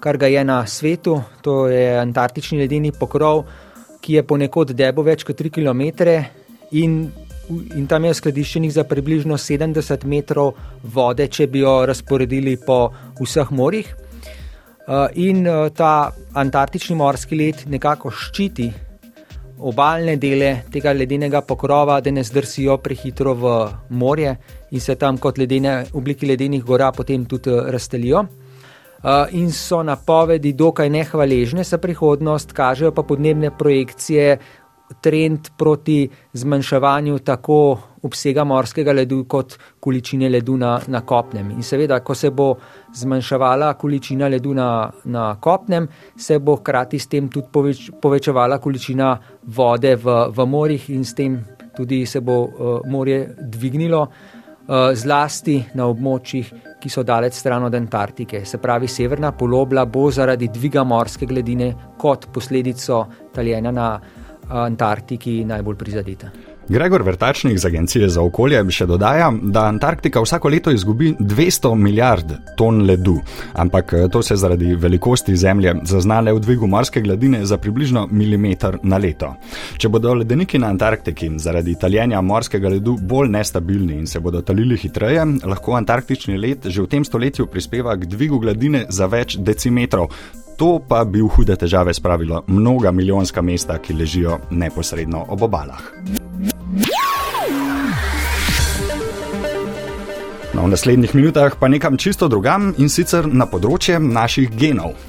kar 0.00 0.16
ga 0.16 0.26
je 0.26 0.44
na 0.44 0.66
svetu, 0.66 1.20
to 1.42 1.68
je 1.68 1.98
antarktični 1.98 2.58
ledeni 2.58 2.92
pokrov, 2.92 3.44
ki 4.00 4.14
je 4.14 4.22
ponekod 4.22 4.72
debo 4.72 5.02
več 5.04 5.24
kot 5.28 5.36
3 5.40 5.50
km 5.50 5.82
in, 6.70 7.10
in 7.50 7.86
tam 7.86 8.04
je 8.04 8.14
skladiščenih 8.14 8.72
za 8.72 8.84
približno 8.84 9.38
70 9.38 10.04
metrov 10.04 10.54
vode, 10.82 11.26
če 11.28 11.46
bi 11.46 11.64
jo 11.64 11.80
razporedili 11.86 12.56
po 12.66 12.90
vseh 13.20 13.50
morjih. 13.50 13.90
Uh, 14.90 15.06
in 15.14 15.44
uh, 15.46 15.68
ta 15.70 16.10
antarktični 16.34 16.96
morski 16.98 17.36
led 17.38 17.60
nekako 17.70 18.10
ščiti 18.10 18.70
obaljne 19.60 20.16
dele 20.16 20.48
tega 20.72 20.90
ledenega 20.96 21.42
pokrova, 21.46 22.00
da 22.00 22.10
ne 22.10 22.24
zdrsijo 22.24 22.78
prehitro 22.82 23.34
v 23.38 23.52
morje 23.90 24.32
in 24.72 24.80
se 24.80 24.96
tam 24.98 25.18
kot 25.18 25.38
ledene, 25.38 25.84
obliki 25.92 26.26
ledenih 26.26 26.64
gora 26.64 26.90
potem 26.96 27.26
tudi 27.28 27.52
uh, 27.52 27.68
razstelijo. 27.70 28.24
In 29.32 29.46
so 29.48 29.78
napovedi 29.80 30.52
dokaj 30.52 30.90
nehvaležne 30.92 31.62
za 31.64 31.78
prihodnost, 31.80 32.50
kažejo 32.52 32.90
pa 32.92 33.02
podnebne 33.02 33.48
projekcije 33.58 34.34
trend 35.00 35.50
proti 35.56 36.08
zmanjševanju 36.32 37.18
tako 37.18 37.78
obsega 38.02 38.44
morskega 38.44 38.92
ledu, 38.92 39.24
kot 39.28 39.56
količine 39.80 40.28
ledu 40.28 40.56
na, 40.56 40.80
na 40.88 41.00
kopnem. 41.06 41.50
In 41.50 41.62
seveda, 41.62 42.00
ko 42.00 42.14
se 42.14 42.30
bo 42.30 42.54
zmanjševala 42.96 43.74
količina 43.74 44.28
ledu 44.28 44.54
na, 44.54 44.90
na 45.04 45.34
kopnem, 45.40 45.88
se 46.16 46.38
bo 46.38 46.56
hkrati 46.56 46.98
s 46.98 47.08
tem 47.08 47.28
tudi 47.28 47.48
poveč, 47.52 47.90
povečevala 48.02 48.58
količina 48.58 49.14
vode 49.56 49.94
v, 49.96 50.18
v 50.36 50.46
morjih 50.46 50.90
in 50.96 51.04
s 51.04 51.14
tem 51.14 51.38
tudi 51.76 52.04
se 52.06 52.20
bo 52.20 52.42
uh, 52.44 52.76
morje 52.90 53.26
dvignilo. 53.40 54.06
Uh, 54.70 54.92
zlasti 54.94 55.56
na 55.74 55.88
območjih, 55.90 56.50
ki 56.78 56.90
so 56.92 57.02
daleč 57.02 57.34
stran 57.34 57.64
od 57.66 57.74
Antarktike. 57.74 58.44
Se 58.46 58.60
pravi, 58.62 58.86
severna 58.86 59.32
polobla 59.34 59.82
bo 59.90 60.04
zaradi 60.14 60.46
dviga 60.52 60.84
morske 60.86 61.26
gladine 61.26 61.72
kot 61.98 62.28
posledico 62.30 63.00
taljenja 63.34 63.72
na 63.74 63.88
Antarktiki 64.50 65.44
najbolj 65.44 65.76
prizadeta. 65.76 66.30
Gregor 66.70 67.02
Vrtačnik 67.02 67.58
z 67.58 67.66
Agencije 67.66 68.08
za 68.08 68.22
okolje 68.22 68.60
še 68.70 68.86
dodaja, 68.86 69.32
da 69.42 69.64
Antarktika 69.66 70.20
vsako 70.22 70.48
leto 70.48 70.70
izgubi 70.70 71.08
200 71.18 71.72
milijard 71.74 72.30
ton 72.56 72.84
ledu, 72.86 73.16
ampak 73.58 73.92
eh, 73.92 74.04
to 74.08 74.22
se 74.22 74.36
zaradi 74.36 74.76
velikosti 74.78 75.34
Zemlje 75.36 75.74
zaznale 75.82 76.32
v 76.32 76.40
dvigu 76.40 76.66
morske 76.70 77.00
gladine 77.02 77.40
za 77.46 77.58
približno 77.58 78.06
milimeter 78.10 78.78
na 78.82 79.00
leto. 79.02 79.32
Če 79.82 79.88
bodo 79.88 80.14
ledeniki 80.14 80.60
na 80.62 80.70
Antarktiki 80.70 81.32
zaradi 81.42 81.74
taljenja 81.74 82.20
morskega 82.20 82.70
ledu 82.70 82.94
bolj 83.02 83.32
nestabilni 83.34 83.98
in 83.98 84.06
se 84.06 84.20
bodo 84.20 84.42
talili 84.42 84.78
hitreje, 84.78 85.26
lahko 85.50 85.74
antarktični 85.74 86.38
led 86.38 86.70
že 86.70 86.84
v 86.84 86.90
tem 86.94 87.04
stoletju 87.04 87.48
prispeva 87.50 87.96
k 87.98 88.06
dvigu 88.06 88.38
gladine 88.38 88.84
za 88.88 89.10
več 89.10 89.40
decimetrov. 89.42 90.06
To 90.60 90.76
pa 90.76 91.08
bi 91.08 91.22
v 91.24 91.28
hude 91.32 91.54
težave 91.56 91.94
spravilo 91.96 92.42
mnoga 92.46 92.90
milijonska 92.92 93.40
mesta, 93.40 93.78
ki 93.80 93.94
ležijo 93.96 94.36
neposredno 94.50 95.24
ob 95.32 95.42
obalah. 95.42 95.80
No, 100.52 100.66
v 100.66 100.68
naslednjih 100.68 101.14
minutah 101.16 101.56
pa 101.56 101.68
nekam 101.72 101.96
čisto 101.96 102.28
drugam 102.28 102.74
in 102.76 102.92
sicer 102.92 103.24
na 103.24 103.48
področje 103.48 103.96
naših 103.96 104.52
genov. 104.52 105.00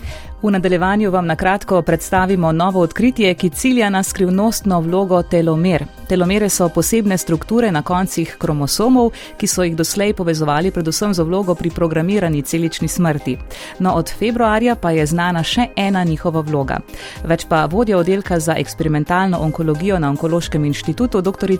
V 0.42 0.52
nadaljevanju 0.52 1.12
vam 1.12 1.26
na 1.26 1.36
kratko 1.36 1.82
predstavimo 1.82 2.52
novo 2.52 2.80
odkritje, 2.80 3.34
ki 3.34 3.50
cilja 3.50 3.90
na 3.90 4.04
skrivnostno 4.04 4.80
vlogo 4.82 5.22
telomer. 5.24 5.86
Telomere 6.10 6.50
so 6.50 6.70
posebne 6.70 7.18
strukture 7.18 7.72
na 7.72 7.82
koncih 7.82 8.36
kromosomov, 8.40 9.12
ki 9.38 9.48
so 9.48 9.64
jih 9.64 9.76
doslej 9.76 10.14
povezovali 10.14 10.72
predvsem 10.72 11.14
z 11.14 11.22
vlogo 11.22 11.56
pri 11.56 11.70
programirani 11.70 12.42
celični 12.42 12.88
smrti. 12.88 13.38
No, 13.80 13.94
od 13.94 14.10
februarja 14.20 14.76
pa 14.76 14.92
je 14.92 15.06
znana 15.06 15.44
še 15.44 15.68
ena 15.76 16.04
njihova 16.04 16.42
vloga. 16.42 16.80
Več 17.24 17.46
pa 17.50 17.66
vodja 17.66 17.98
oddelka 17.98 18.40
za 18.40 18.56
eksperimentalno 18.58 19.38
onkologijo 19.38 20.00
na 20.00 20.10
Onkološkem 20.10 20.66
inštitutu, 20.66 21.22
dr. 21.22 21.52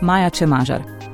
Maja 0.00 0.30
Čemažar. 0.30 1.09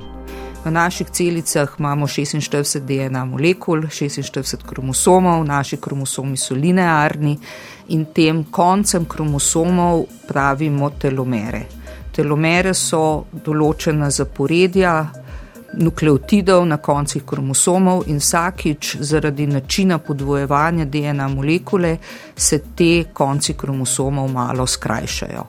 V 0.66 0.70
naših 0.70 1.10
celicah 1.10 1.68
imamo 1.78 2.06
46 2.06 2.80
DNA 2.80 3.24
molekul, 3.24 3.86
46 3.86 4.66
kromosomov, 4.66 5.44
naši 5.46 5.76
kromosomi 5.76 6.36
so 6.36 6.54
linearni 6.54 7.38
in 7.88 8.04
tem 8.04 8.44
koncem 8.50 9.04
kromosomov 9.04 10.04
pravimo 10.26 10.90
telomere. 10.98 11.60
Telomere 12.10 12.74
so 12.74 13.26
določena 13.30 14.10
zaporedja 14.10 14.96
nukleotidov 15.78 16.66
na 16.66 16.80
koncih 16.82 17.22
kromosomov 17.22 18.02
in 18.10 18.18
vsakič 18.18 18.96
zaradi 19.00 19.46
načina 19.46 19.98
podvojevanja 19.98 20.84
DNA 20.84 21.28
molekule 21.28 21.96
se 22.34 22.58
te 22.74 23.04
konci 23.12 23.54
kromosomov 23.54 24.32
malo 24.34 24.66
skrajšajo 24.66 25.46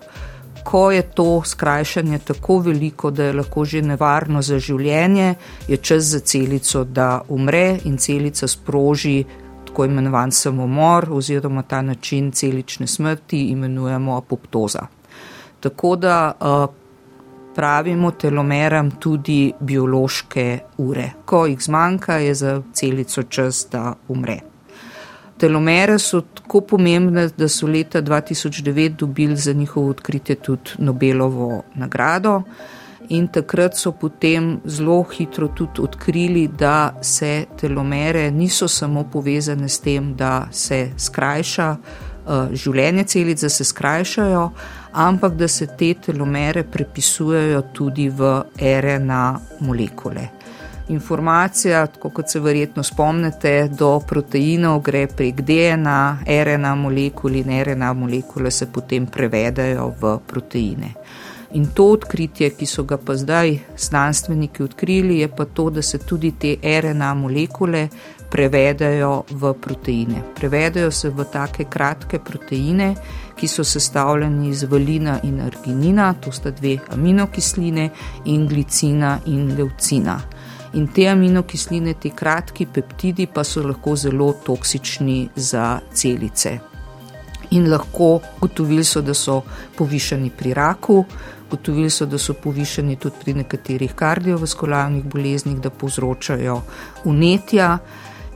ko 0.67 0.91
je 0.91 1.01
to 1.01 1.41
skrajšanje 1.45 2.19
tako 2.19 2.57
veliko, 2.59 3.11
da 3.11 3.23
je 3.23 3.33
lahko 3.33 3.65
že 3.65 3.81
nevarno 3.81 4.41
za 4.41 4.59
življenje, 4.59 5.35
je 5.67 5.77
čas 5.77 6.09
za 6.11 6.19
celico, 6.19 6.83
da 6.83 7.21
umre 7.29 7.77
in 7.85 7.95
celica 7.97 8.47
sproži 8.47 9.23
tako 9.65 9.85
imenovan 9.85 10.31
samomor 10.31 11.07
oziroma 11.11 11.63
ta 11.63 11.81
način 11.81 12.31
celične 12.31 12.87
smrti 12.87 13.45
imenujemo 13.53 14.17
apoptoza. 14.17 14.83
Tako 15.59 15.95
da 15.95 16.17
uh, 16.35 16.67
pravimo 17.55 18.11
telomeram 18.11 18.91
tudi 18.91 19.53
biološke 19.59 20.59
ure. 20.77 21.09
Ko 21.25 21.45
jih 21.45 21.63
zmanjka, 21.63 22.19
je 22.27 22.35
za 22.35 22.61
celico 22.73 23.23
čas, 23.23 23.67
da 23.71 23.93
umre. 24.07 24.39
Telomere 25.37 25.99
so 25.99 26.21
tako 26.21 26.61
pomembne, 26.61 27.27
da 27.37 27.47
so 27.47 27.67
leta 27.67 28.01
2009 28.01 28.89
dobili 28.89 29.35
za 29.35 29.53
njihovo 29.53 29.89
odkritje 29.89 30.35
tudi 30.35 30.71
Nobelovo 30.77 31.63
nagrado. 31.75 32.41
In 33.09 33.27
takrat 33.27 33.77
so 33.77 33.91
potem 33.91 34.59
zelo 34.65 35.03
hitro 35.03 35.47
tudi 35.47 35.81
odkrili, 35.81 36.47
da 36.47 36.93
se 37.01 37.45
telomere 37.59 38.31
niso 38.31 38.67
samo 38.67 39.03
povezane 39.13 39.69
s 39.69 39.79
tem, 39.79 40.15
da 40.15 40.47
se 40.51 40.89
skrajša 40.97 41.69
uh, 41.71 42.33
življenje 42.51 43.03
celic, 43.03 43.41
da 43.41 43.49
se 43.49 43.63
skrajšajo, 43.63 44.49
ampak 44.91 45.37
da 45.39 45.47
se 45.47 45.67
te 45.67 45.93
telomere 45.93 46.63
prepisujejo 46.63 47.61
tudi 47.73 48.09
v 48.09 48.41
RNA 48.59 49.23
molekule 49.59 50.36
informacija, 50.89 51.87
tako 51.87 52.09
kot 52.09 52.29
se 52.29 52.39
verjetno 52.39 52.83
spomnite, 52.83 53.69
do 53.79 53.99
proteinov 53.99 54.81
gre 54.81 55.07
prek 55.07 55.41
DNA, 55.41 56.17
RNA 56.27 56.75
molekul 56.75 57.35
in 57.35 57.63
RNA 57.63 57.93
molekule 57.93 58.51
se 58.51 58.71
potem 58.71 59.05
prevedajo 59.05 59.93
v 60.01 60.17
proteine. 60.27 60.93
In 61.51 61.69
to 61.73 61.85
odkritje, 61.95 62.49
ki 62.59 62.65
so 62.65 62.83
ga 62.83 62.97
pa 62.97 63.15
zdaj 63.15 63.53
znanstveniki 63.77 64.63
odkrili, 64.63 65.19
je 65.19 65.27
pa 65.27 65.45
to, 65.45 65.69
da 65.69 65.81
se 65.81 65.97
tudi 65.97 66.31
te 66.39 66.57
RNA 66.81 67.13
molekule 67.13 67.87
prevedajo 68.29 69.23
v 69.31 69.53
proteine. 69.53 70.23
Prevedajo 70.35 70.91
se 70.91 71.09
v 71.09 71.23
take 71.31 71.65
kratke 71.69 72.19
proteine, 72.19 72.95
ki 73.37 73.47
so 73.47 73.63
sestavljeni 73.63 74.49
iz 74.49 74.63
valina 74.63 75.19
in 75.23 75.39
arginina, 75.41 76.13
to 76.13 76.31
sta 76.31 76.51
dve 76.51 76.77
aminokisline, 76.91 77.89
in 78.25 78.47
glicina 78.47 79.19
in 79.25 79.55
leucina 79.55 80.19
in 80.73 80.87
te 80.87 81.07
aminokisline, 81.09 81.93
ti 81.93 82.11
kratki 82.15 82.65
peptidi, 82.65 83.27
pa 83.27 83.43
so 83.43 83.63
lahko 83.63 83.95
zelo 83.95 84.33
toksični 84.45 85.29
za 85.35 85.79
celice. 85.93 86.59
In 87.51 87.69
lahko 87.71 88.19
gotovili 88.41 88.83
so, 88.83 89.01
da 89.01 89.13
so 89.13 89.41
povišeni 89.77 90.29
pri 90.37 90.53
raku, 90.53 91.05
gotovili 91.49 91.89
so, 91.89 92.05
da 92.05 92.17
so 92.17 92.33
povišeni 92.33 92.95
tudi 92.95 93.15
pri 93.23 93.33
nekaterih 93.33 93.93
kardiovaskularnih 93.95 95.05
boleznih, 95.05 95.61
da 95.63 95.69
povzročajo 95.69 96.61
unetja. 97.05 97.77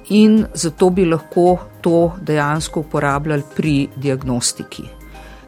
In 0.09 0.45
zato 0.53 0.89
bi 0.89 1.05
lahko 1.05 1.57
to 1.81 2.11
dejansko 2.21 2.79
uporabljali 2.79 3.43
pri 3.55 3.75
diagnostiki. 3.95 5.00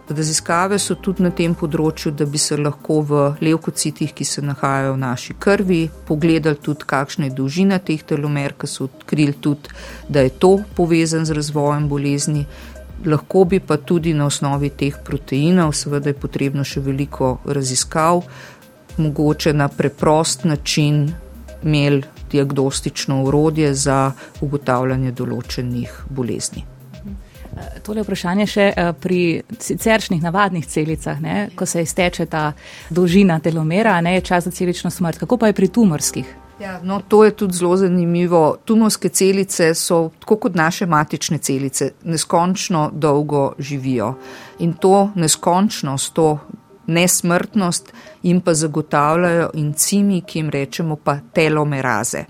Raziskave 0.09 0.79
so 0.79 0.97
tudi 0.99 1.23
na 1.23 1.29
tem 1.31 1.53
področju, 1.55 2.11
da 2.11 2.25
bi 2.27 2.39
se 2.41 2.57
lahko 2.59 2.99
v 3.07 3.19
levkocitih, 3.39 4.11
ki 4.11 4.25
se 4.27 4.41
nahajajo 4.43 4.97
v 4.97 4.99
naši 4.99 5.35
krvi, 5.39 5.79
pogledali 6.07 6.59
tudi, 6.59 6.83
kakšna 6.87 7.29
je 7.29 7.35
dolžina 7.37 7.79
teh 7.79 8.03
telomer, 8.03 8.51
ki 8.59 8.67
so 8.67 8.89
odkrili 8.89 9.37
tudi, 9.39 9.71
da 10.09 10.25
je 10.25 10.33
to 10.43 10.57
povezan 10.75 11.23
z 11.23 11.37
razvojem 11.37 11.87
bolezni. 11.87 12.43
Lahko 13.07 13.45
bi 13.47 13.61
pa 13.63 13.77
tudi 13.79 14.13
na 14.13 14.27
osnovi 14.27 14.73
teh 14.75 14.99
proteinov, 15.07 15.71
seveda 15.71 16.11
je 16.11 16.19
potrebno 16.19 16.67
še 16.67 16.83
veliko 16.83 17.37
raziskav, 17.45 18.25
mogoče 18.99 19.55
na 19.55 19.69
preprost 19.71 20.43
način 20.43 21.07
imeli 21.63 22.03
diagnostično 22.31 23.23
urodje 23.23 23.71
za 23.73 24.11
ugotavljanje 24.41 25.15
določenih 25.15 25.95
bolezni. 26.09 26.72
Tole 27.83 28.03
vprašanje 28.03 28.47
še 28.47 28.67
eh, 28.69 28.91
pri 28.99 29.41
siceršnjih 29.59 30.21
navadnih 30.23 30.65
celicah, 30.67 31.19
ne, 31.21 31.49
ko 31.55 31.65
se 31.65 31.83
izteče 31.83 32.25
ta 32.25 32.51
dolžina 32.89 33.39
telomera, 33.39 33.99
ne 34.01 34.15
je 34.15 34.21
čas 34.21 34.47
za 34.47 34.51
celično 34.51 34.91
smrt. 34.91 35.19
Kako 35.19 35.37
pa 35.37 35.51
je 35.51 35.57
pri 35.57 35.67
tumorskih? 35.67 36.33
Ja, 36.59 36.79
no, 36.83 37.01
to 37.07 37.23
je 37.25 37.31
tudi 37.35 37.57
zelo 37.57 37.77
zanimivo. 37.77 38.57
Tumorske 38.65 39.09
celice 39.09 39.73
so, 39.73 40.09
tako 40.19 40.37
kot 40.45 40.55
naše 40.55 40.85
matične 40.85 41.37
celice, 41.37 41.91
neskončno 42.03 42.91
dolgo 42.93 43.53
živijo. 43.59 44.13
In 44.59 44.73
to 44.73 45.09
neskončnost, 45.15 46.13
to 46.13 46.37
nesmrtnost 46.87 47.93
jim 48.23 48.41
pa 48.41 48.53
zagotavljajo 48.53 49.49
encimi, 49.57 50.21
ki 50.21 50.39
jim 50.39 50.49
rečemo 50.49 50.95
pa 50.95 51.17
telomeraze. 51.33 52.25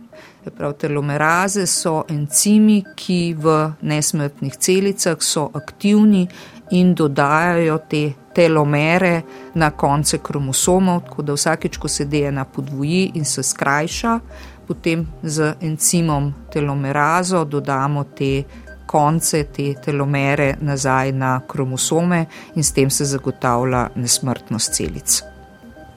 Prav, 0.51 0.73
telomeraze 0.73 1.65
so 1.65 2.03
encimi, 2.09 2.83
ki 2.95 3.35
v 3.39 3.53
nesmrtnih 3.81 4.57
celicah 4.57 5.15
so 5.19 5.47
aktivni 5.53 6.27
in 6.71 6.93
dodajajo 6.95 7.77
te 7.89 8.13
telomere 8.35 9.21
na 9.55 9.69
konce 9.71 10.17
kromosomov, 10.17 11.03
tako 11.07 11.21
da 11.21 11.33
vsakeč, 11.33 11.77
ko 11.77 11.87
se 11.87 12.05
DNA 12.05 12.45
podvoji 12.45 13.11
in 13.15 13.25
se 13.25 13.43
skrajša, 13.43 14.19
potem 14.67 15.07
z 15.23 15.53
encimom 15.61 16.33
telomerazo 16.51 17.43
dodamo 17.45 18.03
te 18.03 18.43
konce, 18.85 19.43
te 19.43 19.73
telomere 19.85 20.55
nazaj 20.61 21.11
na 21.11 21.39
kromosome 21.47 22.25
in 22.55 22.63
s 22.63 22.71
tem 22.71 22.89
se 22.89 23.05
zagotavlja 23.05 23.89
nesmrtnost 23.95 24.73
celic. 24.73 25.21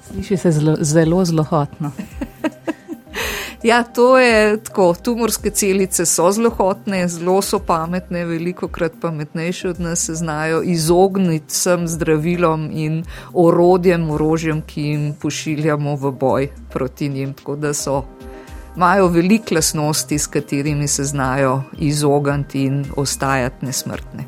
Sliši 0.06 0.36
se 0.36 0.50
zelo, 0.52 0.76
zelo 0.80 1.24
zlohotno. 1.24 1.90
Ja, 3.62 3.82
to 3.82 4.18
je 4.18 4.62
tako. 4.62 4.94
Tumorske 5.02 5.50
celice 5.50 6.06
so 6.06 6.30
zelo 6.32 6.50
hotne, 6.50 7.08
zelo 7.08 7.42
so 7.42 7.58
pametne, 7.58 8.24
veliko 8.24 8.68
krat 8.68 8.92
pametnejše 9.00 9.68
od 9.68 9.80
nas 9.80 10.04
se 10.06 10.14
znajo 10.14 10.62
izogniti 10.62 11.46
vsem 11.48 11.88
zdravilom 11.88 12.68
in 12.72 13.04
orodjem, 13.32 14.10
orožjem, 14.10 14.62
ki 14.62 14.82
jim 14.82 15.14
pošiljamo 15.22 15.96
v 15.96 16.12
boj 16.12 16.48
proti 16.72 17.08
njim. 17.08 17.34
Tako 17.34 17.56
da 17.56 17.74
so. 17.74 18.04
Imajo 18.76 19.06
veliko 19.08 19.54
lasnosti, 19.54 20.18
s 20.18 20.26
katerimi 20.26 20.88
se 20.88 21.04
znajo 21.04 21.62
izogniti 21.78 22.62
in 22.62 22.84
ostajati 22.96 23.66
nesmrtne. 23.66 24.24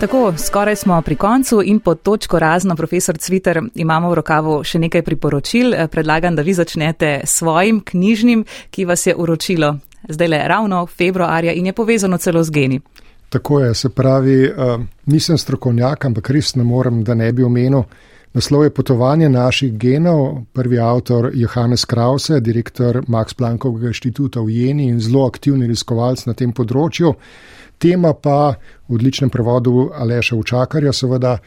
Tako, 0.00 0.34
skoraj 0.38 0.76
smo 0.76 1.02
pri 1.02 1.16
koncu 1.16 1.62
in 1.64 1.80
pod 1.80 2.02
točko 2.02 2.38
razno, 2.38 2.76
profesor 2.76 3.18
Cviter, 3.18 3.60
imamo 3.74 4.10
v 4.10 4.14
rokavu 4.14 4.54
še 4.64 4.78
nekaj 4.80 5.02
priporočil. 5.04 5.74
Predlagam, 5.92 6.36
da 6.36 6.42
vi 6.42 6.54
začnete 6.56 7.10
s 7.24 7.34
svojim 7.42 7.82
knjižnim, 7.84 8.44
ki 8.70 8.86
vas 8.88 9.04
je 9.06 9.14
uročilo 9.14 9.74
zdaj 10.08 10.28
le 10.28 10.38
ravno 10.48 10.86
februarja 10.86 11.52
in 11.52 11.66
je 11.66 11.72
povezano 11.72 12.18
celo 12.18 12.44
z 12.44 12.50
geni. 12.50 12.80
Tako 13.28 13.60
je, 13.60 13.74
se 13.74 13.88
pravi, 13.88 14.48
uh, 14.48 14.80
nisem 15.06 15.38
strokovnjak, 15.38 16.04
ampak 16.04 16.30
res 16.30 16.54
ne 16.56 16.64
morem, 16.64 17.04
da 17.04 17.14
ne 17.14 17.32
bi 17.32 17.44
omenil. 17.44 17.84
Naslov 18.32 18.64
je 18.64 18.70
Potovanje 18.70 19.28
naših 19.28 19.76
genov, 19.78 20.46
prvi 20.52 20.78
avtor 20.78 21.30
Johannes 21.34 21.84
Krause, 21.84 22.40
direktor 22.40 23.02
Max 23.08 23.34
Planckovega 23.34 23.92
inštituta 23.92 24.40
v 24.40 24.50
Jeni 24.50 24.88
in 24.88 25.00
zelo 25.00 25.26
aktivni 25.26 25.68
raziskovalec 25.68 26.24
na 26.26 26.34
tem 26.34 26.56
področju 26.56 27.14
tema 27.80 28.12
pa 28.14 28.54
v 28.88 28.94
odličnem 28.94 29.32
prevodu 29.32 29.88
Aleša 29.94 30.36
Učakarja, 30.36 30.92
seveda 30.92 31.38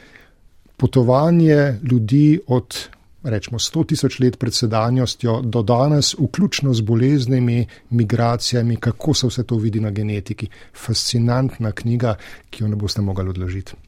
potovanje 0.77 1.79
ljudi 1.83 2.39
od 2.47 2.89
rečemo 3.23 3.59
100 3.59 3.85
tisoč 3.87 4.19
let 4.19 4.39
pred 4.39 4.53
sedanjostjo 4.53 5.41
do 5.41 5.61
danes, 5.63 6.13
vključno 6.19 6.73
z 6.73 6.81
boleznimi, 6.81 7.67
migracijami, 7.89 8.75
kako 8.75 9.13
se 9.13 9.27
vse 9.27 9.43
to 9.43 9.55
vidi 9.55 9.79
na 9.79 9.91
genetiki. 9.91 10.47
Fascinantna 10.85 11.71
knjiga, 11.71 12.15
ki 12.49 12.63
jo 12.63 12.67
ne 12.67 12.75
boste 12.75 13.01
mogli 13.01 13.29
odložiti. 13.29 13.79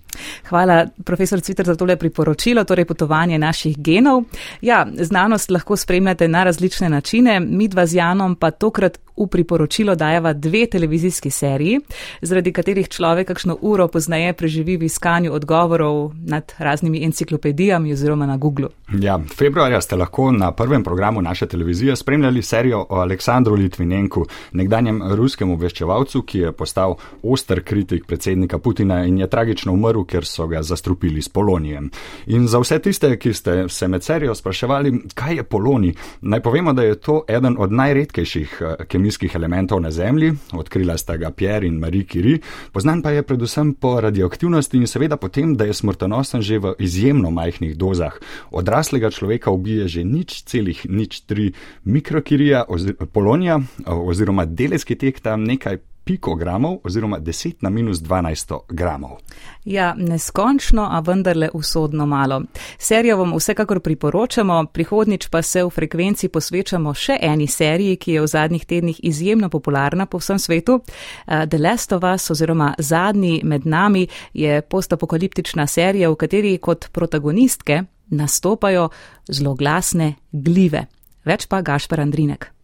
Hvala, 0.49 0.85
profesor 1.03 1.41
Cviter, 1.41 1.65
za 1.65 1.75
tole 1.75 1.95
priporočilo, 1.95 2.63
torej 2.63 2.85
potovanje 2.85 3.39
naših 3.39 3.77
genov. 3.77 4.23
Ja, 4.61 4.85
znanost 4.93 5.51
lahko 5.51 5.77
spremljate 5.77 6.27
na 6.27 6.43
različne 6.43 6.89
načine, 6.89 7.39
mi 7.39 7.67
dva 7.67 7.85
z 7.85 7.95
Janom 7.95 8.35
pa 8.35 8.51
tokrat 8.51 8.99
v 9.17 9.27
priporočilo 9.27 9.95
dajeva 9.95 10.33
dve 10.33 10.65
televizijski 10.67 11.29
seriji, 11.29 11.79
zaradi 12.21 12.51
katerih 12.51 12.89
človek 12.89 13.27
kakšno 13.27 13.57
uro 13.61 13.87
pozneje 13.87 14.33
preživi 14.33 14.77
v 14.77 14.89
iskanju 14.89 15.33
odgovorov 15.33 16.11
nad 16.27 16.53
raznimi 16.57 17.03
enciklopedijami 17.05 17.93
oziroma 17.93 18.25
na 18.25 18.37
Google. 18.37 18.67
Ja, 19.01 19.19
februarja 19.37 19.81
ste 19.81 19.95
lahko 19.95 20.31
na 20.31 20.51
prvem 20.51 20.83
programu 20.83 21.21
naše 21.21 21.45
televizije 21.47 21.95
spremljali 21.95 22.41
serijo 22.41 22.85
o 22.89 22.99
Aleksandru 22.99 23.55
Litvinenku, 23.55 24.25
nekdanjem 24.51 25.01
ruskem 25.15 25.51
obveščevalcu, 25.51 26.21
ki 26.21 26.39
je 26.39 26.51
postal 26.51 26.95
oster 27.23 27.63
kritik 27.63 28.05
predsednika 28.05 28.59
Putina 28.59 29.05
in 29.05 29.17
je 29.17 29.29
tragično 29.29 29.73
umrl, 29.73 30.03
ker 30.05 30.25
so 30.25 30.47
ga 30.47 30.63
zastrupili 30.63 31.21
s 31.21 31.29
polonijem. 31.29 31.89
In 32.27 32.47
za 32.47 32.59
vse 32.59 32.79
tiste, 32.79 33.17
ki 33.17 33.33
ste 33.33 33.69
se 33.69 33.87
med 33.87 34.03
serijo 34.03 34.35
spraševali, 34.35 34.93
kaj 35.13 35.35
je 35.35 35.43
polonij, 35.43 35.93
naj 36.21 36.41
povemo, 36.41 36.73
da 36.73 36.83
je 36.83 36.95
to 36.95 37.23
eden 37.27 37.55
od 37.59 37.71
najredkejših 37.71 38.61
kemijskih 38.87 39.15
kemijskih 39.15 39.35
elementov 39.35 39.79
na 39.81 39.91
Zemlji, 39.91 40.33
odkrila 40.53 40.97
sta 40.97 41.17
ga 41.17 41.31
Pierre 41.31 41.67
in 41.67 41.79
Marie 41.79 42.03
Curie, 42.03 42.39
poznan 42.71 43.01
pa 43.01 43.11
je 43.11 43.23
predvsem 43.23 43.73
po 43.73 44.01
radioaktivnosti 44.01 44.77
in 44.77 44.87
seveda 44.87 45.17
potem, 45.17 45.55
da 45.55 45.65
je 45.65 45.73
smrtonosen 45.73 46.41
že 46.41 46.59
v 46.59 46.75
izjemno 46.79 47.31
majhnih 47.31 47.77
dozah. 47.77 48.13
Odraslega 48.51 49.09
človeka 49.09 49.51
ubije 49.51 49.87
že 49.87 50.03
nič 50.03 50.43
celih 50.45 50.85
nič 50.89 51.21
tri 51.25 51.53
mikrokirija, 51.83 52.65
polonija 53.13 53.59
oziroma 53.85 54.45
deleski 54.45 54.95
tek 54.95 55.19
tam 55.19 55.43
nekaj 55.43 55.77
pikogramov 56.05 56.79
oziroma 56.83 57.19
10 57.19 57.53
na 57.61 57.69
minus 57.69 57.97
12 57.97 58.59
gramov. 58.69 59.17
Ja, 59.65 59.93
neskončno, 59.97 60.87
a 60.91 60.99
vendarle 60.99 61.49
usodno 61.53 62.05
malo. 62.05 62.41
Serijo 62.77 63.17
vam 63.17 63.33
vsekakor 63.33 63.79
priporočamo, 63.79 64.65
prihodnič 64.65 65.27
pa 65.27 65.41
se 65.41 65.63
v 65.63 65.69
frekvenci 65.69 66.29
posvečamo 66.29 66.93
še 66.93 67.17
eni 67.21 67.47
seriji, 67.47 67.97
ki 67.97 68.11
je 68.11 68.21
v 68.21 68.27
zadnjih 68.27 68.65
tednih 68.65 68.99
izjemno 69.03 69.49
popularna 69.49 70.05
po 70.05 70.21
vsem 70.21 70.39
svetu. 70.39 70.79
Eh, 71.27 71.47
The 71.47 71.57
Last 71.57 71.93
of 71.93 72.03
Us 72.03 72.29
oziroma 72.31 72.73
Zadnji 72.79 73.41
med 73.43 73.65
nami 73.65 74.07
je 74.33 74.61
postapokaliptična 74.61 75.67
serija, 75.67 76.09
v 76.09 76.15
kateri 76.15 76.57
kot 76.57 76.89
protagonistke 76.91 77.83
nastopajo 78.09 78.89
zloglasne 79.27 80.13
glive. 80.31 80.85
Več 81.25 81.47
pa 81.49 81.61
Gašpar 81.61 81.99
Andrinek. 81.99 82.54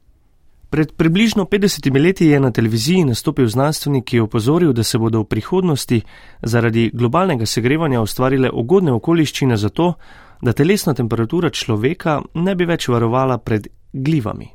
Pred 0.72 0.92
približno 0.92 1.44
50 1.46 2.02
leti 2.04 2.26
je 2.26 2.40
na 2.40 2.52
televiziji 2.52 3.04
nastopil 3.04 3.48
znanstvenik, 3.48 4.06
ki 4.06 4.16
je 4.16 4.22
opozoril, 4.22 4.74
da 4.74 4.84
se 4.84 4.98
bodo 4.98 5.20
v 5.20 5.28
prihodnosti 5.28 6.02
zaradi 6.42 6.92
globalnega 6.94 7.46
segrevanja 7.46 8.02
ustvarile 8.02 8.50
ugodne 8.50 8.94
okoliščine 8.96 9.58
za 9.58 9.70
to, 9.70 9.94
da 10.42 10.54
telesna 10.54 10.94
temperatura 10.94 11.50
človeka 11.50 12.22
ne 12.34 12.56
bi 12.56 12.66
več 12.66 12.88
varovala 12.88 13.38
pred 13.38 13.68
glivami. 13.94 14.48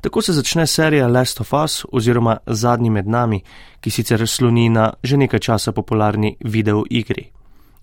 Tako 0.00 0.22
se 0.22 0.32
začne 0.32 0.66
serija 0.66 1.08
Last 1.08 1.40
of 1.40 1.52
Us 1.64 1.84
oziroma 1.92 2.36
Zadnji 2.46 2.90
med 2.90 3.08
nami, 3.08 3.40
ki 3.80 3.90
sicer 3.90 4.28
sloni 4.28 4.68
na 4.68 4.92
že 5.02 5.16
nekaj 5.16 5.40
časa 5.40 5.72
popularni 5.72 6.36
video 6.44 6.84
igri. 6.90 7.35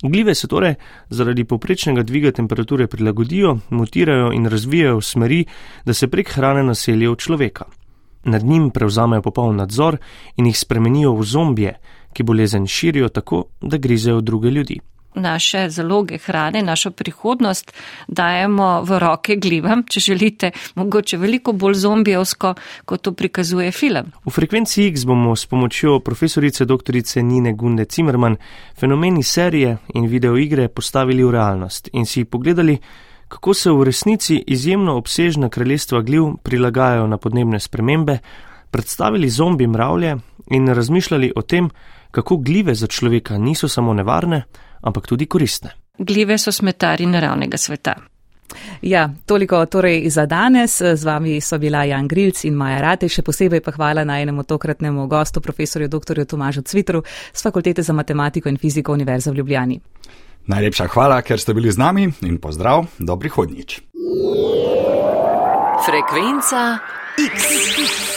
Glive 0.03 0.35
se 0.35 0.47
torej 0.47 0.75
zaradi 1.09 1.43
poprečnega 1.43 2.03
dviga 2.03 2.31
temperature 2.31 2.87
prilagodijo, 2.87 3.57
mutirajo 3.69 4.31
in 4.33 4.45
razvijajo 4.45 4.97
v 4.97 5.01
smeri, 5.01 5.45
da 5.85 5.93
se 5.93 6.07
prek 6.07 6.33
hrane 6.35 6.63
naselijo 6.63 7.13
v 7.13 7.17
človeka. 7.17 7.65
Nad 8.23 8.43
njim 8.43 8.69
prevzamejo 8.69 9.21
popoln 9.21 9.55
nadzor 9.55 9.97
in 10.37 10.45
jih 10.45 10.59
spremenijo 10.59 11.15
v 11.15 11.23
zombije, 11.23 11.77
ki 12.13 12.23
bolezen 12.23 12.67
širijo 12.67 13.09
tako, 13.09 13.45
da 13.61 13.77
grizejo 13.77 14.21
druge 14.21 14.49
ljudi 14.49 14.79
naše 15.15 15.69
zaloge 15.69 16.17
hrane, 16.17 16.61
našo 16.61 16.91
prihodnost 16.91 17.73
dajemo 18.07 18.81
v 18.83 18.99
roke 18.99 19.35
glivam, 19.35 19.83
če 19.89 19.99
želite, 19.99 20.51
mogoče 20.75 21.17
veliko 21.17 21.53
bolj 21.53 21.73
zombijevsko, 21.73 22.53
kot 22.85 23.01
to 23.01 23.11
prikazuje 23.11 23.71
film. 23.71 24.11
V 24.25 24.31
frekvenci 24.31 24.87
X 24.87 25.05
bomo 25.05 25.35
s 25.35 25.45
pomočjo 25.45 25.99
profesorice 25.99 26.65
dr. 26.65 26.93
Nine 27.23 27.53
Gunde 27.53 27.85
Zimmerman 27.91 28.37
fenomeni 28.79 29.23
serije 29.23 29.77
in 29.93 30.07
videoigre 30.07 30.67
postavili 30.67 31.23
v 31.23 31.31
realnost 31.31 31.89
in 31.93 32.05
si 32.05 32.25
pogledali, 32.25 32.77
kako 33.27 33.53
se 33.53 33.71
v 33.71 33.83
resnici 33.83 34.43
izjemno 34.47 34.97
obsežna 34.97 35.49
kraljestva 35.49 36.01
gliv 36.01 36.23
prilagajajo 36.43 37.07
na 37.07 37.17
podnebne 37.17 37.59
spremembe, 37.59 38.17
predstavili 38.71 39.29
zombi 39.29 39.67
mravlje 39.67 40.17
in 40.51 40.67
razmišljali 40.67 41.31
o 41.35 41.41
tem, 41.41 41.69
kako 42.11 42.37
glive 42.37 42.75
za 42.75 42.87
človeka 42.87 43.37
niso 43.37 43.67
samo 43.67 43.93
nevarne, 43.93 44.43
ampak 44.83 45.07
tudi 45.07 45.25
koristne. 45.25 45.73
Glive 45.97 46.37
so 46.37 46.51
smetari 46.51 47.05
naravnega 47.05 47.57
sveta. 47.57 47.95
Ja, 48.81 49.09
toliko 49.25 49.65
torej 49.65 50.09
za 50.09 50.25
danes. 50.25 50.81
Z 50.81 51.03
vami 51.05 51.41
so 51.41 51.57
bila 51.57 51.83
Jan 51.83 52.07
Grilc 52.07 52.43
in 52.45 52.55
Maja 52.55 52.81
Rate. 52.81 53.09
Še 53.09 53.23
posebej 53.25 53.63
pa 53.65 53.73
hvala 53.73 54.03
najnemu 54.05 54.43
tokratnemu 54.43 55.07
gostu, 55.07 55.41
profesorju 55.41 55.87
dr. 55.87 56.25
Tomažu 56.25 56.61
Cvitru 56.61 57.03
z 57.33 57.41
Fakultete 57.41 57.81
za 57.81 57.93
matematiko 57.93 58.49
in 58.49 58.57
fiziko 58.57 58.93
Univerze 58.93 59.31
v 59.31 59.41
Ljubljani. 59.41 59.79
Najlepša 60.47 60.87
hvala, 60.91 61.21
ker 61.23 61.39
ste 61.39 61.55
bili 61.55 61.71
z 61.71 61.79
nami 61.79 62.09
in 62.21 62.37
pozdrav, 62.37 62.85
do 62.99 63.15
prihodnjič. 63.15 63.79
Frekvenca 65.83 66.79
X. 67.17 68.12